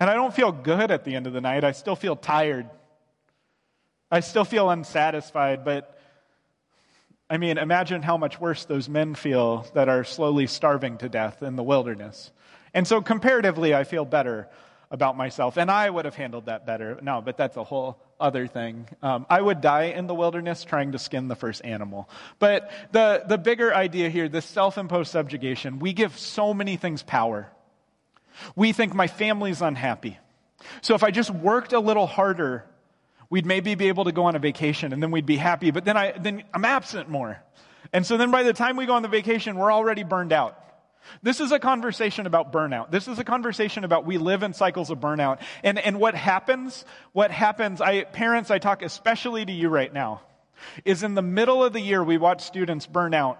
[0.00, 1.64] And I don't feel good at the end of the night.
[1.64, 2.68] I still feel tired.
[4.10, 5.98] I still feel unsatisfied, but
[7.28, 11.42] I mean, imagine how much worse those men feel that are slowly starving to death
[11.42, 12.30] in the wilderness.
[12.74, 14.48] And so, comparatively, I feel better
[14.90, 15.56] about myself.
[15.56, 16.98] And I would have handled that better.
[17.02, 18.88] No, but that's a whole other thing.
[19.02, 22.08] Um, I would die in the wilderness trying to skin the first animal.
[22.38, 27.02] But the, the bigger idea here, this self imposed subjugation, we give so many things
[27.02, 27.50] power.
[28.56, 30.18] We think my family's unhappy.
[30.80, 32.64] So if I just worked a little harder,
[33.28, 35.84] we'd maybe be able to go on a vacation and then we'd be happy, but
[35.84, 37.42] then, I, then I'm absent more.
[37.92, 40.63] And so then by the time we go on the vacation, we're already burned out.
[41.22, 42.90] This is a conversation about burnout.
[42.90, 45.40] This is a conversation about we live in cycles of burnout.
[45.62, 50.22] And, and what happens, what happens, I, parents, I talk especially to you right now,
[50.84, 53.38] is in the middle of the year, we watch students burn out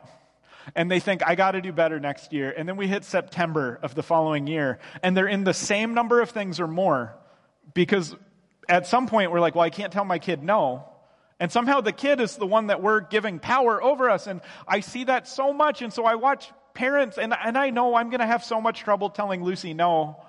[0.75, 2.53] and they think, I got to do better next year.
[2.57, 6.21] And then we hit September of the following year, and they're in the same number
[6.21, 7.15] of things or more
[7.75, 8.15] because
[8.69, 10.89] at some point we're like, well, I can't tell my kid no.
[11.41, 14.27] And somehow the kid is the one that we're giving power over us.
[14.27, 15.83] And I see that so much.
[15.83, 18.81] And so I watch parents, and, and I know I'm going to have so much
[18.81, 20.23] trouble telling Lucy no.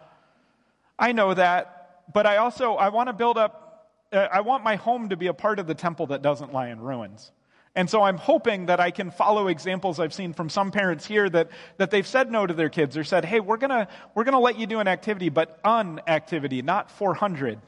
[0.97, 2.03] I know that.
[2.13, 5.27] But I also, I want to build up, uh, I want my home to be
[5.27, 7.31] a part of the temple that doesn't lie in ruins.
[7.75, 11.29] And so I'm hoping that I can follow examples I've seen from some parents here
[11.29, 14.39] that, that they've said no to their kids or said, hey, we're gonna, we're gonna
[14.39, 17.59] let you do an activity, but an activity, not 400.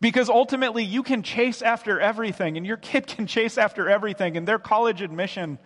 [0.00, 4.46] Because ultimately, you can chase after everything, and your kid can chase after everything, and
[4.46, 5.58] their college admission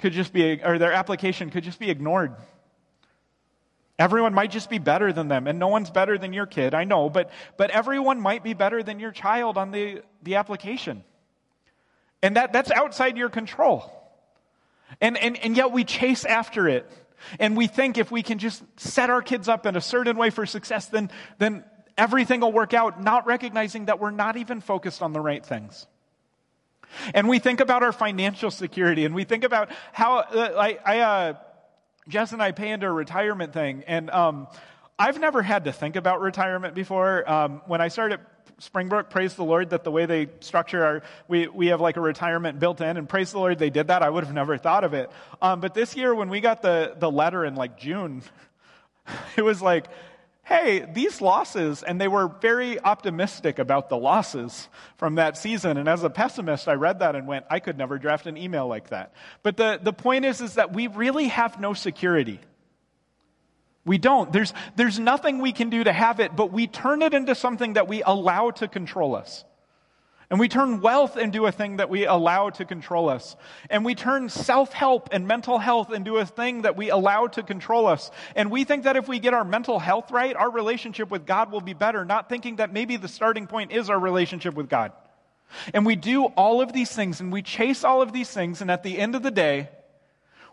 [0.00, 2.34] could just be, or their application could just be ignored.
[3.98, 6.84] Everyone might just be better than them, and no one's better than your kid, I
[6.84, 11.04] know, but, but everyone might be better than your child on the, the application.
[12.22, 13.92] And that, that's outside your control.
[15.00, 16.90] And, and, and yet we chase after it.
[17.38, 20.30] And we think if we can just set our kids up in a certain way
[20.30, 21.64] for success, then, then
[21.98, 25.86] everything will work out, not recognizing that we're not even focused on the right things.
[27.14, 30.98] And we think about our financial security and we think about how, uh, I, I,
[31.00, 31.34] uh,
[32.08, 34.48] Jess and I pay into a retirement thing, and um,
[34.98, 37.30] I've never had to think about retirement before.
[37.30, 38.20] Um, when I started
[38.58, 42.00] Springbrook, praise the Lord that the way they structure our, we, we have like a
[42.00, 44.02] retirement built in, and praise the Lord they did that.
[44.02, 45.10] I would have never thought of it.
[45.40, 48.22] Um, but this year, when we got the, the letter in like June,
[49.36, 49.86] it was like,
[50.50, 55.76] hey, these losses, and they were very optimistic about the losses from that season.
[55.76, 58.66] And as a pessimist, I read that and went, I could never draft an email
[58.66, 59.12] like that.
[59.44, 62.40] But the, the point is, is that we really have no security.
[63.86, 64.32] We don't.
[64.32, 67.74] There's, there's nothing we can do to have it, but we turn it into something
[67.74, 69.44] that we allow to control us.
[70.30, 73.34] And we turn wealth into a thing that we allow to control us.
[73.68, 77.42] And we turn self help and mental health into a thing that we allow to
[77.42, 78.12] control us.
[78.36, 81.50] And we think that if we get our mental health right, our relationship with God
[81.50, 84.92] will be better, not thinking that maybe the starting point is our relationship with God.
[85.74, 88.60] And we do all of these things and we chase all of these things.
[88.60, 89.68] And at the end of the day,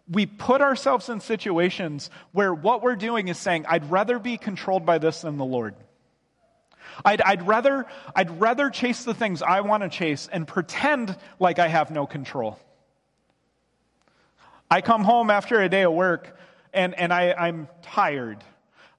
[0.10, 4.88] we put ourselves in situations where what we're doing is saying, I'd rather be controlled
[4.88, 5.76] by this than the Lord.
[7.06, 11.60] I'd, I'd, rather, I'd rather chase the things I want to chase and pretend like
[11.60, 12.60] I have no control.
[14.70, 16.38] I come home after a day of work
[16.74, 18.44] and, and I, I'm tired.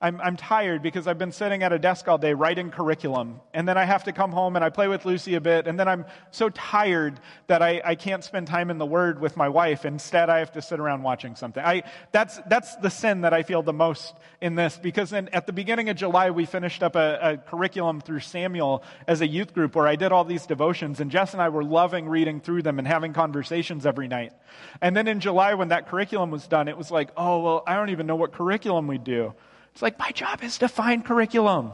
[0.01, 3.41] I'm, I'm tired because I've been sitting at a desk all day writing curriculum.
[3.53, 5.67] And then I have to come home and I play with Lucy a bit.
[5.67, 9.37] And then I'm so tired that I, I can't spend time in the Word with
[9.37, 9.85] my wife.
[9.85, 11.65] Instead, I have to sit around watching something.
[11.65, 11.83] I,
[12.13, 15.53] that's, that's the sin that I feel the most in this because in, at the
[15.53, 19.75] beginning of July, we finished up a, a curriculum through Samuel as a youth group
[19.75, 21.01] where I did all these devotions.
[21.01, 24.33] And Jess and I were loving reading through them and having conversations every night.
[24.81, 27.75] And then in July, when that curriculum was done, it was like, oh, well, I
[27.75, 29.35] don't even know what curriculum we do.
[29.79, 31.71] It's like, my job is to find curriculum.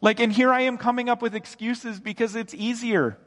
[0.00, 3.18] Like, and here I am coming up with excuses because it's easier.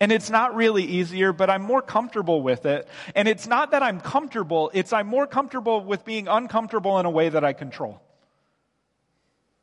[0.00, 2.88] And it's not really easier, but I'm more comfortable with it.
[3.14, 7.10] And it's not that I'm comfortable, it's I'm more comfortable with being uncomfortable in a
[7.10, 8.00] way that I control.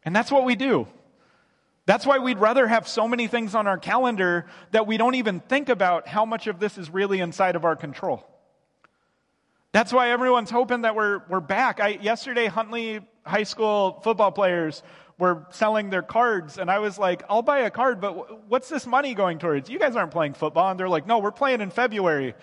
[0.06, 0.86] And that's what we do.
[1.88, 5.40] That's why we'd rather have so many things on our calendar that we don't even
[5.40, 8.24] think about how much of this is really inside of our control.
[9.72, 11.80] That's why everyone's hoping that we're, we're back.
[11.80, 14.84] I, yesterday, Huntley high school football players
[15.20, 18.86] were selling their cards, and I was like, I'll buy a card, but what's this
[18.86, 19.70] money going towards?
[19.70, 20.70] You guys aren't playing football.
[20.70, 22.28] And they're like, no, we're playing in February.
[22.28, 22.36] And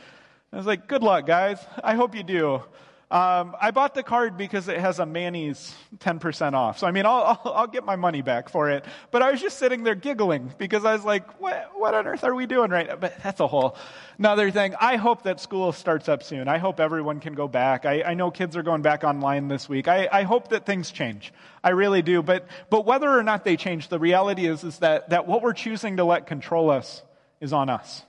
[0.53, 1.59] I was like, good luck, guys.
[1.83, 2.63] I hope you do.
[3.11, 6.79] Um, I bought the card because it has a Manny's 10% off.
[6.79, 8.85] So, I mean, I'll, I'll, I'll, get my money back for it.
[9.11, 12.25] But I was just sitting there giggling because I was like, what, what on earth
[12.25, 12.97] are we doing right now?
[12.97, 13.77] But that's a whole
[14.19, 14.75] another thing.
[14.81, 16.49] I hope that school starts up soon.
[16.49, 17.85] I hope everyone can go back.
[17.85, 19.87] I, I know kids are going back online this week.
[19.87, 21.33] I, I hope that things change.
[21.63, 22.23] I really do.
[22.23, 25.53] But, but whether or not they change, the reality is, is that, that what we're
[25.53, 27.03] choosing to let control us
[27.41, 28.03] is on us.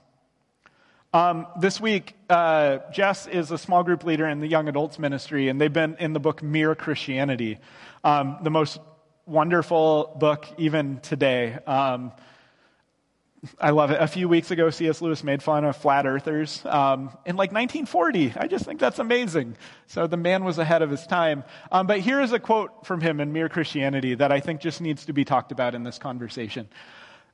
[1.16, 5.48] Um, this week, uh, Jess is a small group leader in the young adults ministry,
[5.48, 7.58] and they've been in the book Mere Christianity,
[8.04, 8.78] um, the most
[9.24, 11.54] wonderful book even today.
[11.66, 12.12] Um,
[13.58, 13.98] I love it.
[13.98, 15.00] A few weeks ago, C.S.
[15.00, 18.34] Lewis made fun of flat earthers um, in like 1940.
[18.36, 19.56] I just think that's amazing.
[19.86, 21.44] So the man was ahead of his time.
[21.72, 24.82] Um, but here is a quote from him in Mere Christianity that I think just
[24.82, 26.68] needs to be talked about in this conversation.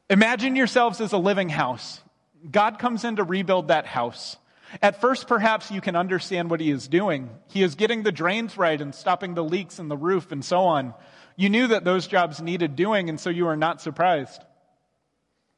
[0.09, 2.01] Imagine yourselves as a living house
[2.51, 4.37] God comes in to rebuild that house.
[4.81, 7.31] At first, perhaps you can understand what he is doing.
[7.49, 10.61] He is getting the drains right and stopping the leaks in the roof and so
[10.61, 10.95] on.
[11.37, 14.43] You knew that those jobs needed doing, and so you are not surprised.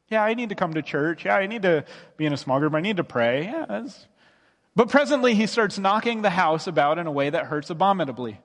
[0.08, 1.24] Yeah, I need to come to church.
[1.24, 1.84] Yeah, I need to
[2.16, 2.74] be in a small group.
[2.74, 3.44] I need to pray.
[3.44, 3.86] Yeah,
[4.76, 8.40] but presently, he starts knocking the house about in a way that hurts abominably.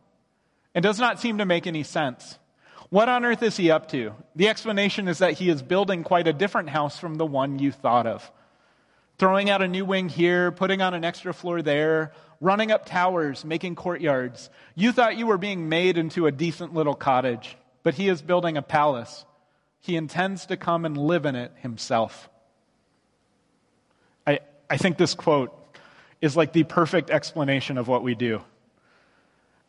[0.75, 2.37] It does not seem to make any sense.
[2.89, 4.13] What on earth is he up to?
[4.35, 7.71] The explanation is that he is building quite a different house from the one you
[7.71, 8.31] thought of.
[9.19, 13.45] Throwing out a new wing here, putting on an extra floor there, running up towers,
[13.45, 14.49] making courtyards.
[14.75, 18.57] You thought you were being made into a decent little cottage, but he is building
[18.57, 19.25] a palace.
[19.81, 22.29] He intends to come and live in it himself.
[24.25, 25.53] I, I think this quote
[26.21, 28.41] is like the perfect explanation of what we do.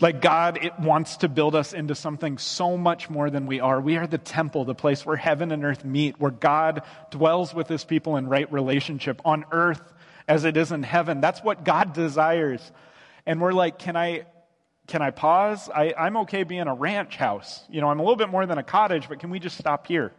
[0.00, 3.80] Like God it wants to build us into something so much more than we are.
[3.80, 7.68] We are the temple, the place where heaven and earth meet, where God dwells with
[7.68, 9.82] his people in right relationship on earth
[10.26, 11.20] as it is in heaven.
[11.20, 12.62] That's what God desires.
[13.26, 14.24] And we're like, can I,
[14.86, 15.68] can I pause?
[15.68, 17.62] I, I'm okay being a ranch house.
[17.68, 19.86] You know, I'm a little bit more than a cottage, but can we just stop
[19.86, 20.12] here?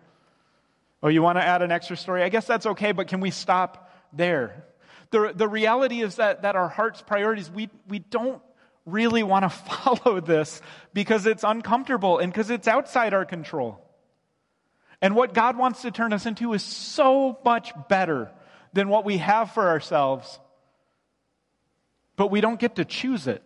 [1.02, 2.22] Oh, you want to add an extra story?
[2.22, 4.64] I guess that's okay, but can we stop there?
[5.10, 8.42] The, the reality is that, that our heart's priorities, we, we don't
[8.86, 10.62] really want to follow this
[10.94, 13.80] because it's uncomfortable and because it's outside our control.
[15.02, 18.32] And what God wants to turn us into is so much better
[18.74, 20.40] than what we have for ourselves,
[22.16, 23.44] but we don't get to choose it.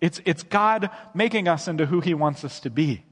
[0.00, 3.02] It's, it's God making us into who He wants us to be.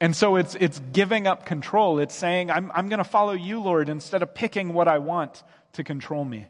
[0.00, 1.98] And so it's, it's giving up control.
[1.98, 5.42] It's saying, I'm, I'm going to follow you, Lord, instead of picking what I want
[5.72, 6.46] to control me.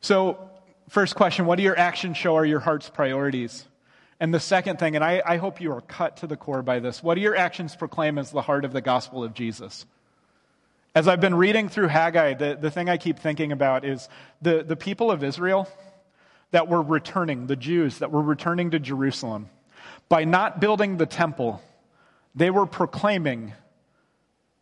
[0.00, 0.50] So,
[0.88, 3.66] first question what do your actions show are your heart's priorities?
[4.20, 6.80] And the second thing, and I, I hope you are cut to the core by
[6.80, 9.86] this, what do your actions proclaim as the heart of the gospel of Jesus?
[10.94, 14.08] As I've been reading through Haggai, the, the thing I keep thinking about is
[14.42, 15.68] the, the people of Israel
[16.50, 19.50] that were returning, the Jews that were returning to Jerusalem.
[20.08, 21.62] By not building the temple,
[22.34, 23.52] they were proclaiming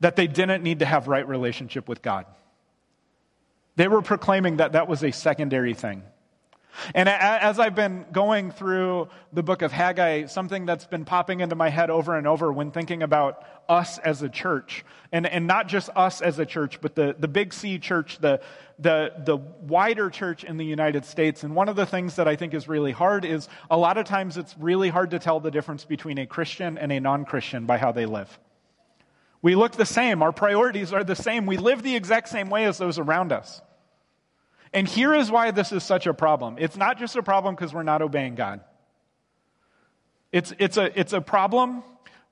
[0.01, 2.27] that they didn't need to have right relationship with God.
[3.77, 6.03] They were proclaiming that that was a secondary thing.
[6.95, 11.55] And as I've been going through the book of Haggai, something that's been popping into
[11.55, 15.69] my head over and over when thinking about us as a church, and, and not
[15.69, 18.41] just us as a church, but the, the Big C church, the,
[18.79, 21.43] the, the wider church in the United States.
[21.43, 24.05] And one of the things that I think is really hard is a lot of
[24.05, 27.67] times it's really hard to tell the difference between a Christian and a non Christian
[27.67, 28.39] by how they live.
[29.43, 32.65] We look the same, our priorities are the same, we live the exact same way
[32.65, 33.61] as those around us.
[34.73, 36.57] And here is why this is such a problem.
[36.59, 38.61] It's not just a problem because we're not obeying God.
[40.33, 41.83] It's, it's, a, it's a problem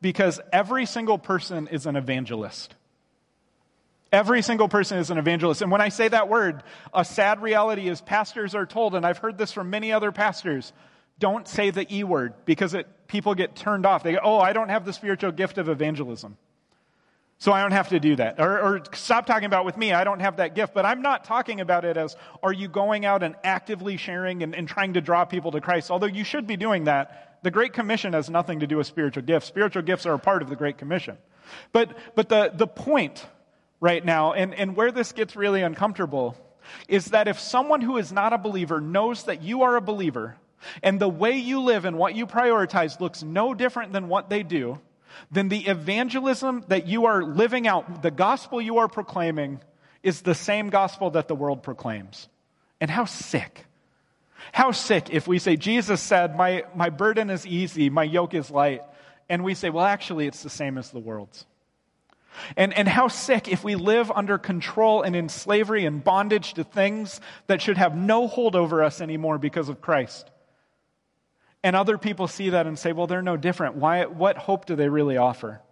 [0.01, 2.75] because every single person is an evangelist.
[4.13, 5.63] Every single person is an evangelist.
[5.63, 9.19] And when I say that word, a sad reality is pastors are told, and I've
[9.19, 10.73] heard this from many other pastors,
[11.19, 14.03] don't say the E word because it, people get turned off.
[14.03, 16.37] They go, oh, I don't have the spiritual gift of evangelism.
[17.39, 18.41] So I don't have to do that.
[18.41, 20.73] Or, or, stop talking about with me, I don't have that gift.
[20.73, 24.55] But I'm not talking about it as are you going out and actively sharing and,
[24.55, 25.91] and trying to draw people to Christ?
[25.91, 27.39] Although you should be doing that.
[27.43, 29.47] The Great Commission has nothing to do with spiritual gifts.
[29.47, 31.19] Spiritual gifts are a part of the Great Commission.
[31.73, 33.27] But, but the, the point
[33.81, 36.37] right now, and, and where this gets really uncomfortable,
[36.89, 40.37] is that if someone who is not a believer knows that you are a believer,
[40.83, 44.43] and the way you live and what you prioritize looks no different than what they
[44.43, 44.81] do,
[45.31, 49.61] then the evangelism that you are living out, the gospel you are proclaiming,
[50.03, 52.29] is the same gospel that the world proclaims.
[52.81, 53.67] And how sick.
[54.53, 58.51] How sick if we say, Jesus said, my, my burden is easy, my yoke is
[58.51, 58.83] light.
[59.29, 61.47] And we say, well, actually, it's the same as the world's.
[62.57, 66.65] And, and how sick if we live under control and in slavery and bondage to
[66.65, 70.31] things that should have no hold over us anymore because of Christ.
[71.65, 73.77] And other people see that and say, well, they're no different.
[73.77, 75.63] Why, what hope do they really offer?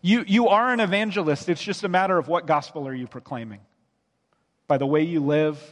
[0.00, 1.50] You, you are an evangelist.
[1.50, 3.60] It's just a matter of what gospel are you proclaiming?
[4.66, 5.62] By the way you live,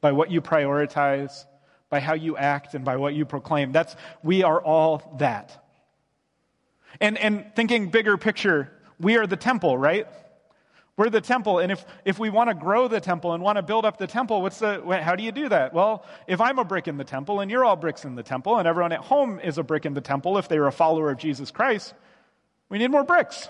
[0.00, 1.46] by what you prioritize,
[1.90, 3.72] by how you act, and by what you proclaim.
[3.72, 5.60] That's, we are all that.
[7.00, 8.70] And, and thinking bigger picture,
[9.00, 10.06] we are the temple, right?
[10.96, 13.62] We're the temple, and if, if we want to grow the temple and want to
[13.62, 15.72] build up the temple, what's the, how do you do that?
[15.72, 18.58] Well, if I'm a brick in the temple and you're all bricks in the temple
[18.58, 21.16] and everyone at home is a brick in the temple, if they're a follower of
[21.16, 21.94] Jesus Christ,
[22.68, 23.48] we need more bricks.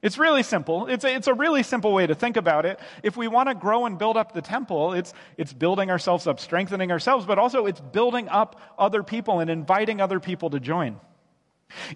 [0.00, 0.86] It's really simple.
[0.86, 2.80] It's a, it's a really simple way to think about it.
[3.02, 6.40] If we want to grow and build up the temple, it's, it's building ourselves up,
[6.40, 10.98] strengthening ourselves, but also it's building up other people and inviting other people to join.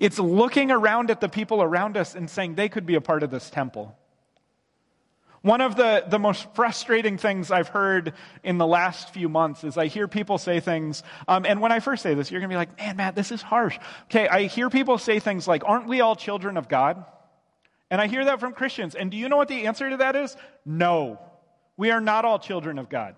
[0.01, 3.23] It's looking around at the people around us and saying they could be a part
[3.23, 3.97] of this temple.
[5.47, 9.79] One of the, the most frustrating things I've heard in the last few months is
[9.79, 12.55] I hear people say things, um, and when I first say this, you're going to
[12.55, 13.79] be like, man, Matt, this is harsh.
[14.07, 17.05] Okay, I hear people say things like, aren't we all children of God?
[17.93, 18.97] And I hear that from Christians.
[18.97, 20.37] And do you know what the answer to that is?
[20.65, 21.21] No.
[21.77, 23.15] We are not all children of God.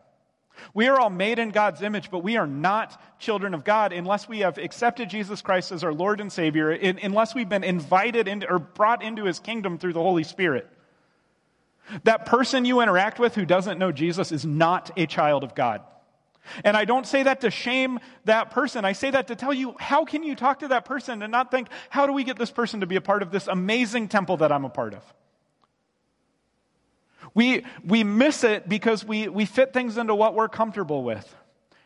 [0.74, 4.28] We are all made in God's image, but we are not children of God unless
[4.28, 8.50] we have accepted Jesus Christ as our Lord and Savior, unless we've been invited into,
[8.50, 10.68] or brought into His kingdom through the Holy Spirit.
[12.04, 15.82] That person you interact with who doesn't know Jesus is not a child of God.
[16.64, 18.84] And I don't say that to shame that person.
[18.84, 21.50] I say that to tell you how can you talk to that person and not
[21.50, 24.38] think, how do we get this person to be a part of this amazing temple
[24.38, 25.02] that I'm a part of?
[27.34, 31.34] We, we miss it because we, we fit things into what we're comfortable with.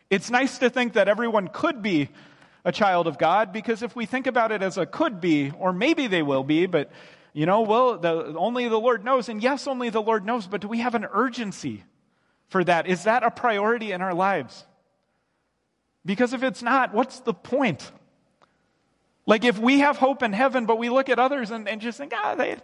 [0.09, 2.09] It's nice to think that everyone could be
[2.65, 5.73] a child of God because if we think about it as a could be, or
[5.73, 6.91] maybe they will be, but
[7.33, 9.27] you know, well, the, only the Lord knows.
[9.27, 11.83] And yes, only the Lord knows, but do we have an urgency
[12.49, 12.87] for that?
[12.87, 14.65] Is that a priority in our lives?
[16.05, 17.91] Because if it's not, what's the point?
[19.25, 21.97] Like if we have hope in heaven, but we look at others and, and just
[21.97, 22.57] think, ah, they,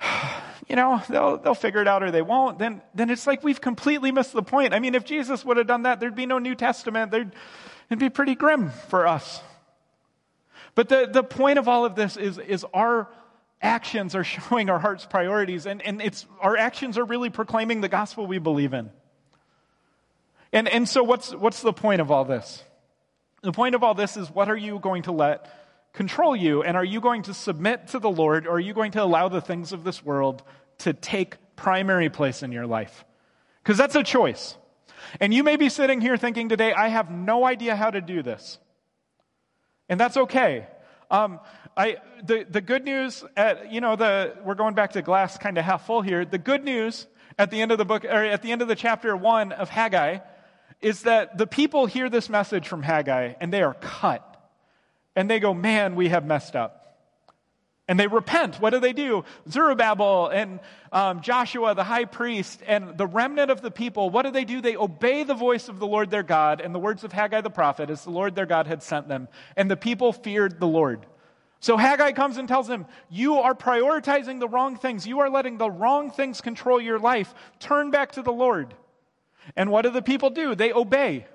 [0.68, 3.60] you know, they'll, they'll figure it out or they won't, then, then it's like we've
[3.60, 4.74] completely missed the point.
[4.74, 7.10] I mean, if Jesus would have done that, there'd be no New Testament.
[7.10, 7.32] There'd,
[7.88, 9.40] it'd be pretty grim for us.
[10.74, 13.08] But the, the point of all of this is, is our
[13.60, 17.88] actions are showing our heart's priorities, and, and it's, our actions are really proclaiming the
[17.88, 18.90] gospel we believe in.
[20.52, 22.62] And, and so, what's, what's the point of all this?
[23.42, 25.52] The point of all this is what are you going to let
[25.92, 26.62] control you?
[26.62, 29.28] And are you going to submit to the Lord, or are you going to allow
[29.28, 30.42] the things of this world
[30.78, 33.04] to take primary place in your life?
[33.62, 34.56] Because that's a choice.
[35.20, 38.22] And you may be sitting here thinking today, I have no idea how to do
[38.22, 38.58] this.
[39.88, 40.66] And that's okay.
[41.10, 41.40] Um,
[41.76, 45.58] I, the, the good news, at, you know, the, we're going back to glass kind
[45.58, 46.24] of half full here.
[46.24, 47.06] The good news
[47.38, 49.68] at the end of the book, or at the end of the chapter one of
[49.68, 50.20] Haggai,
[50.80, 54.22] is that the people hear this message from Haggai and they are cut.
[55.14, 56.82] And they go, man, we have messed up.
[57.88, 58.56] And they repent.
[58.56, 59.24] What do they do?
[59.48, 60.60] Zerubbabel and
[60.92, 64.60] um, Joshua, the high priest, and the remnant of the people, what do they do?
[64.60, 67.50] They obey the voice of the Lord their God and the words of Haggai the
[67.50, 69.28] prophet as the Lord their God had sent them.
[69.56, 71.06] And the people feared the Lord.
[71.66, 75.04] So Haggai comes and tells them, You are prioritizing the wrong things.
[75.04, 77.34] You are letting the wrong things control your life.
[77.58, 78.72] Turn back to the Lord.
[79.56, 80.54] And what do the people do?
[80.54, 81.26] They obey,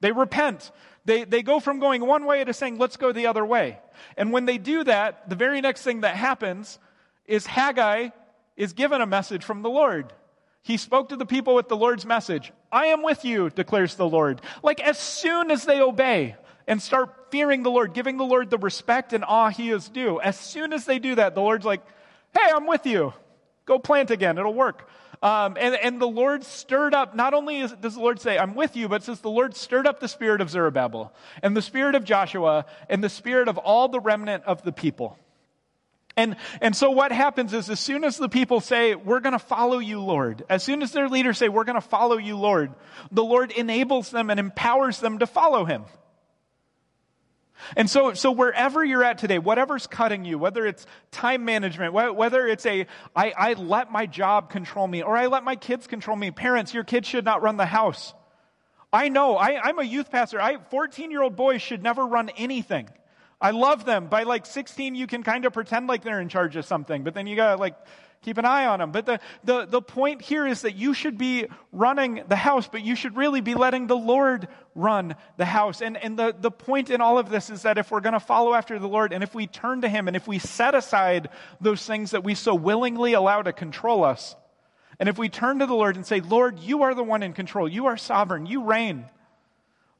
[0.00, 0.70] they repent.
[1.04, 3.80] They, they go from going one way to saying, let's go the other way.
[4.16, 6.78] And when they do that, the very next thing that happens
[7.26, 8.10] is Haggai
[8.56, 10.12] is given a message from the Lord.
[10.62, 12.52] He spoke to the people with the Lord's message.
[12.70, 14.40] I am with you, declares the Lord.
[14.62, 16.36] Like as soon as they obey
[16.68, 20.20] and start fearing the Lord, giving the Lord the respect and awe he is due,
[20.20, 21.80] as soon as they do that, the Lord's like,
[22.38, 23.14] hey, I'm with you.
[23.64, 24.36] Go plant again.
[24.36, 24.86] It'll work.
[25.22, 28.54] Um, and, and the Lord stirred up, not only is, does the Lord say, I'm
[28.54, 31.12] with you, but says the Lord stirred up the spirit of Zerubbabel
[31.42, 35.18] and the spirit of Joshua and the spirit of all the remnant of the people.
[36.16, 39.38] And, and so what happens is as soon as the people say, we're going to
[39.38, 42.72] follow you, Lord, as soon as their leaders say, we're going to follow you, Lord,
[43.10, 45.84] the Lord enables them and empowers them to follow him.
[47.76, 52.46] And so, so wherever you're at today, whatever's cutting you, whether it's time management, whether
[52.46, 56.16] it's a, I, I let my job control me, or I let my kids control
[56.16, 56.30] me.
[56.30, 58.14] Parents, your kids should not run the house.
[58.92, 60.40] I know, I, I'm a youth pastor.
[60.40, 62.88] I, 14 year old boys should never run anything.
[63.40, 64.06] I love them.
[64.06, 67.14] By like 16, you can kind of pretend like they're in charge of something, but
[67.14, 67.74] then you gotta like
[68.22, 68.92] Keep an eye on them.
[68.92, 72.82] But the, the, the point here is that you should be running the house, but
[72.82, 74.46] you should really be letting the Lord
[74.76, 75.82] run the house.
[75.82, 78.20] And, and the, the point in all of this is that if we're going to
[78.20, 81.30] follow after the Lord and if we turn to Him and if we set aside
[81.60, 84.36] those things that we so willingly allow to control us,
[85.00, 87.32] and if we turn to the Lord and say, Lord, you are the one in
[87.32, 89.06] control, you are sovereign, you reign,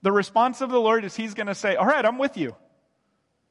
[0.03, 2.55] the response of the Lord is He's going to say, All right, I'm with you.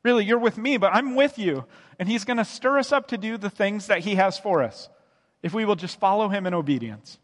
[0.04, 1.66] Really, you're with me, but I'm with you.
[2.00, 4.64] And He's going to stir us up to do the things that He has for
[4.64, 4.90] us
[5.44, 7.18] if we will just follow Him in obedience.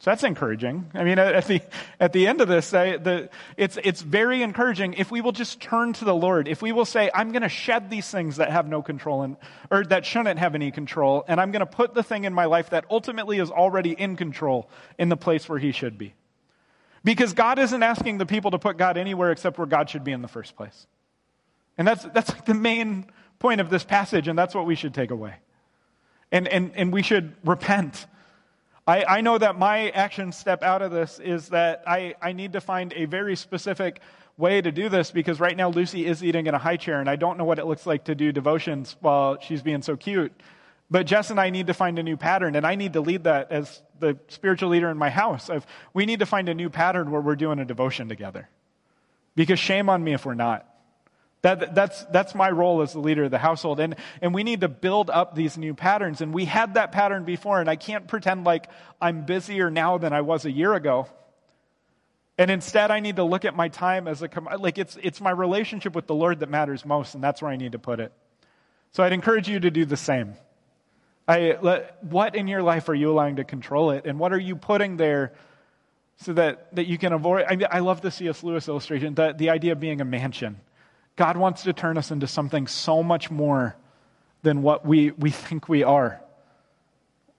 [0.00, 0.90] So that's encouraging.
[0.94, 1.62] I mean, at the,
[1.98, 5.58] at the end of this, I, the, it's, it's very encouraging if we will just
[5.60, 6.48] turn to the Lord.
[6.48, 9.38] If we will say, I'm going to shed these things that have no control in,
[9.70, 12.44] or that shouldn't have any control, and I'm going to put the thing in my
[12.44, 16.14] life that ultimately is already in control in the place where He should be.
[17.02, 20.12] Because God isn't asking the people to put God anywhere except where God should be
[20.12, 20.86] in the first place.
[21.78, 23.06] And that's, that's like the main
[23.38, 25.34] point of this passage, and that's what we should take away.
[26.32, 28.06] And, and, and we should repent.
[28.86, 32.54] I, I know that my action step out of this is that I, I need
[32.54, 34.00] to find a very specific
[34.38, 37.08] way to do this because right now Lucy is eating in a high chair, and
[37.08, 40.32] I don't know what it looks like to do devotions while she's being so cute.
[40.90, 43.24] But Jess and I need to find a new pattern, and I need to lead
[43.24, 45.50] that as the spiritual leader in my house.
[45.92, 48.48] We need to find a new pattern where we're doing a devotion together.
[49.34, 50.66] Because shame on me if we're not.
[51.46, 53.78] That, that's, that's my role as the leader of the household.
[53.78, 56.20] And, and we need to build up these new patterns.
[56.20, 58.68] And we had that pattern before, and I can't pretend like
[59.00, 61.06] I'm busier now than I was a year ago.
[62.36, 65.30] And instead, I need to look at my time as a, like it's, it's my
[65.30, 68.10] relationship with the Lord that matters most, and that's where I need to put it.
[68.90, 70.34] So I'd encourage you to do the same.
[71.28, 74.04] I, let, what in your life are you allowing to control it?
[74.04, 75.32] And what are you putting there
[76.16, 77.44] so that, that you can avoid?
[77.48, 78.42] I, I love the C.S.
[78.42, 80.58] Lewis illustration, the, the idea of being a mansion.
[81.16, 83.74] God wants to turn us into something so much more
[84.42, 86.20] than what we, we think we are.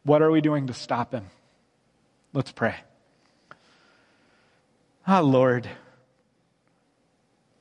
[0.03, 1.25] What are we doing to stop Him?
[2.34, 2.75] Let's pray.
[5.05, 5.69] Ah, Lord,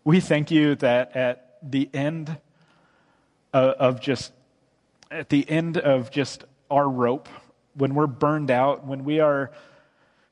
[0.05, 2.39] we thank you that at the end
[3.53, 4.33] of, of just
[5.11, 7.29] at the end of just our rope,
[7.75, 9.53] when we're burned out, when we are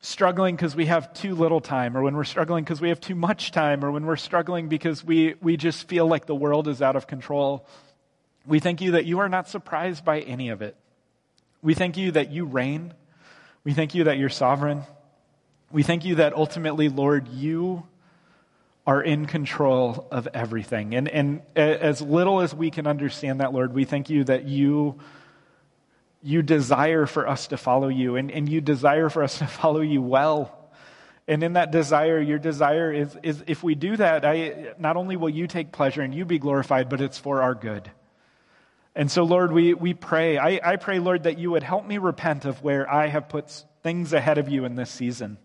[0.04, 3.14] struggling because we have too little time, or when we're struggling because we have too
[3.14, 6.82] much time, or when we're struggling because we, we just feel like the world is
[6.82, 7.66] out of control.
[8.46, 10.76] We thank you that you are not surprised by any of it.
[11.62, 12.92] We thank you that you reign.
[13.64, 14.82] We thank you that you're sovereign.
[15.72, 17.86] We thank you that ultimately, Lord, you
[18.86, 20.94] are in control of everything.
[20.94, 25.00] And, and as little as we can understand that, Lord, we thank you that you
[26.24, 29.82] you desire for us to follow you, and, and you desire for us to follow
[29.82, 30.70] you well.
[31.28, 35.16] And in that desire, your desire is, is if we do that, I, not only
[35.16, 37.90] will you take pleasure and you be glorified, but it's for our good.
[38.94, 40.38] And so, Lord, we, we pray.
[40.38, 43.50] I, I pray, Lord, that you would help me repent of where I have put
[43.82, 45.36] things ahead of you in this season.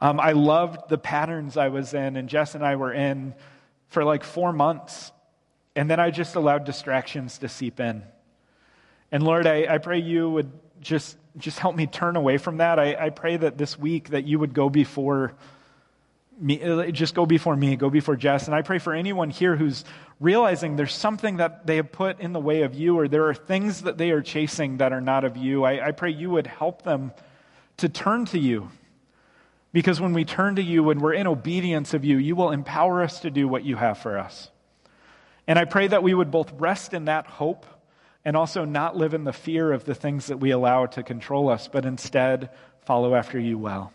[0.00, 3.34] Um, I loved the patterns I was in, and Jess and I were in
[3.88, 5.12] for like four months.
[5.74, 8.02] And then I just allowed distractions to seep in.
[9.10, 10.50] And Lord, I, I pray you would
[10.80, 12.78] just, just help me turn away from that.
[12.78, 15.34] I, I pray that this week that you would go before
[16.40, 18.46] me, just go before me, go before Jess.
[18.46, 19.84] And I pray for anyone here who's
[20.20, 23.34] realizing there's something that they have put in the way of you, or there are
[23.34, 25.64] things that they are chasing that are not of you.
[25.64, 27.12] I, I pray you would help them
[27.78, 28.70] to turn to you.
[29.72, 33.02] Because when we turn to you, when we're in obedience of you, you will empower
[33.02, 34.50] us to do what you have for us.
[35.46, 37.66] And I pray that we would both rest in that hope
[38.28, 41.48] and also not live in the fear of the things that we allow to control
[41.48, 42.50] us, but instead
[42.84, 43.90] follow after you well.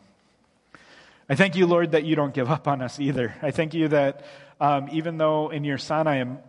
[1.30, 3.36] I thank you, Lord, that you don't give up on us either.
[3.44, 4.26] I thank you that
[4.60, 6.40] um, even though in your Son I am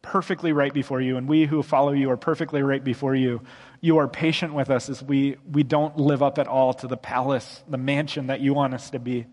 [0.00, 3.40] perfectly right before you, and we who follow you are perfectly right before you,
[3.80, 6.96] you are patient with us as we, we don't live up at all to the
[6.96, 9.26] palace, the mansion that you want us to be.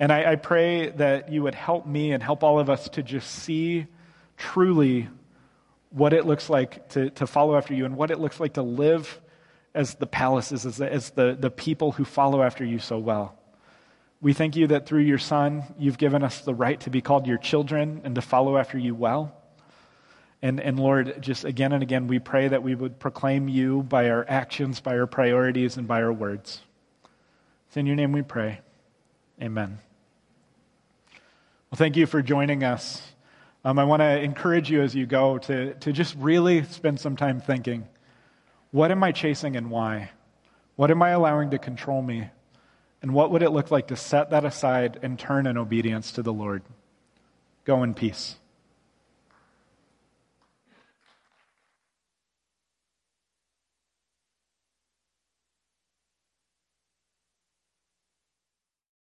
[0.00, 3.04] And I, I pray that you would help me and help all of us to
[3.04, 3.86] just see
[4.36, 5.08] truly
[5.90, 8.62] what it looks like to, to follow after you and what it looks like to
[8.62, 9.20] live
[9.74, 13.36] as the palaces, as, the, as the, the people who follow after you so well.
[14.20, 17.26] We thank you that through your Son, you've given us the right to be called
[17.26, 19.34] your children and to follow after you well.
[20.42, 24.08] And, and Lord, just again and again, we pray that we would proclaim you by
[24.10, 26.60] our actions, by our priorities, and by our words.
[27.68, 28.60] It's in your name we pray.
[29.40, 29.78] Amen.
[31.70, 33.02] Well, thank you for joining us.
[33.64, 37.16] Um, I want to encourage you as you go to, to just really spend some
[37.16, 37.86] time thinking
[38.70, 40.10] what am I chasing and why?
[40.76, 42.30] What am I allowing to control me?
[43.02, 46.22] And what would it look like to set that aside and turn in obedience to
[46.22, 46.62] the Lord?
[47.64, 48.36] Go in peace.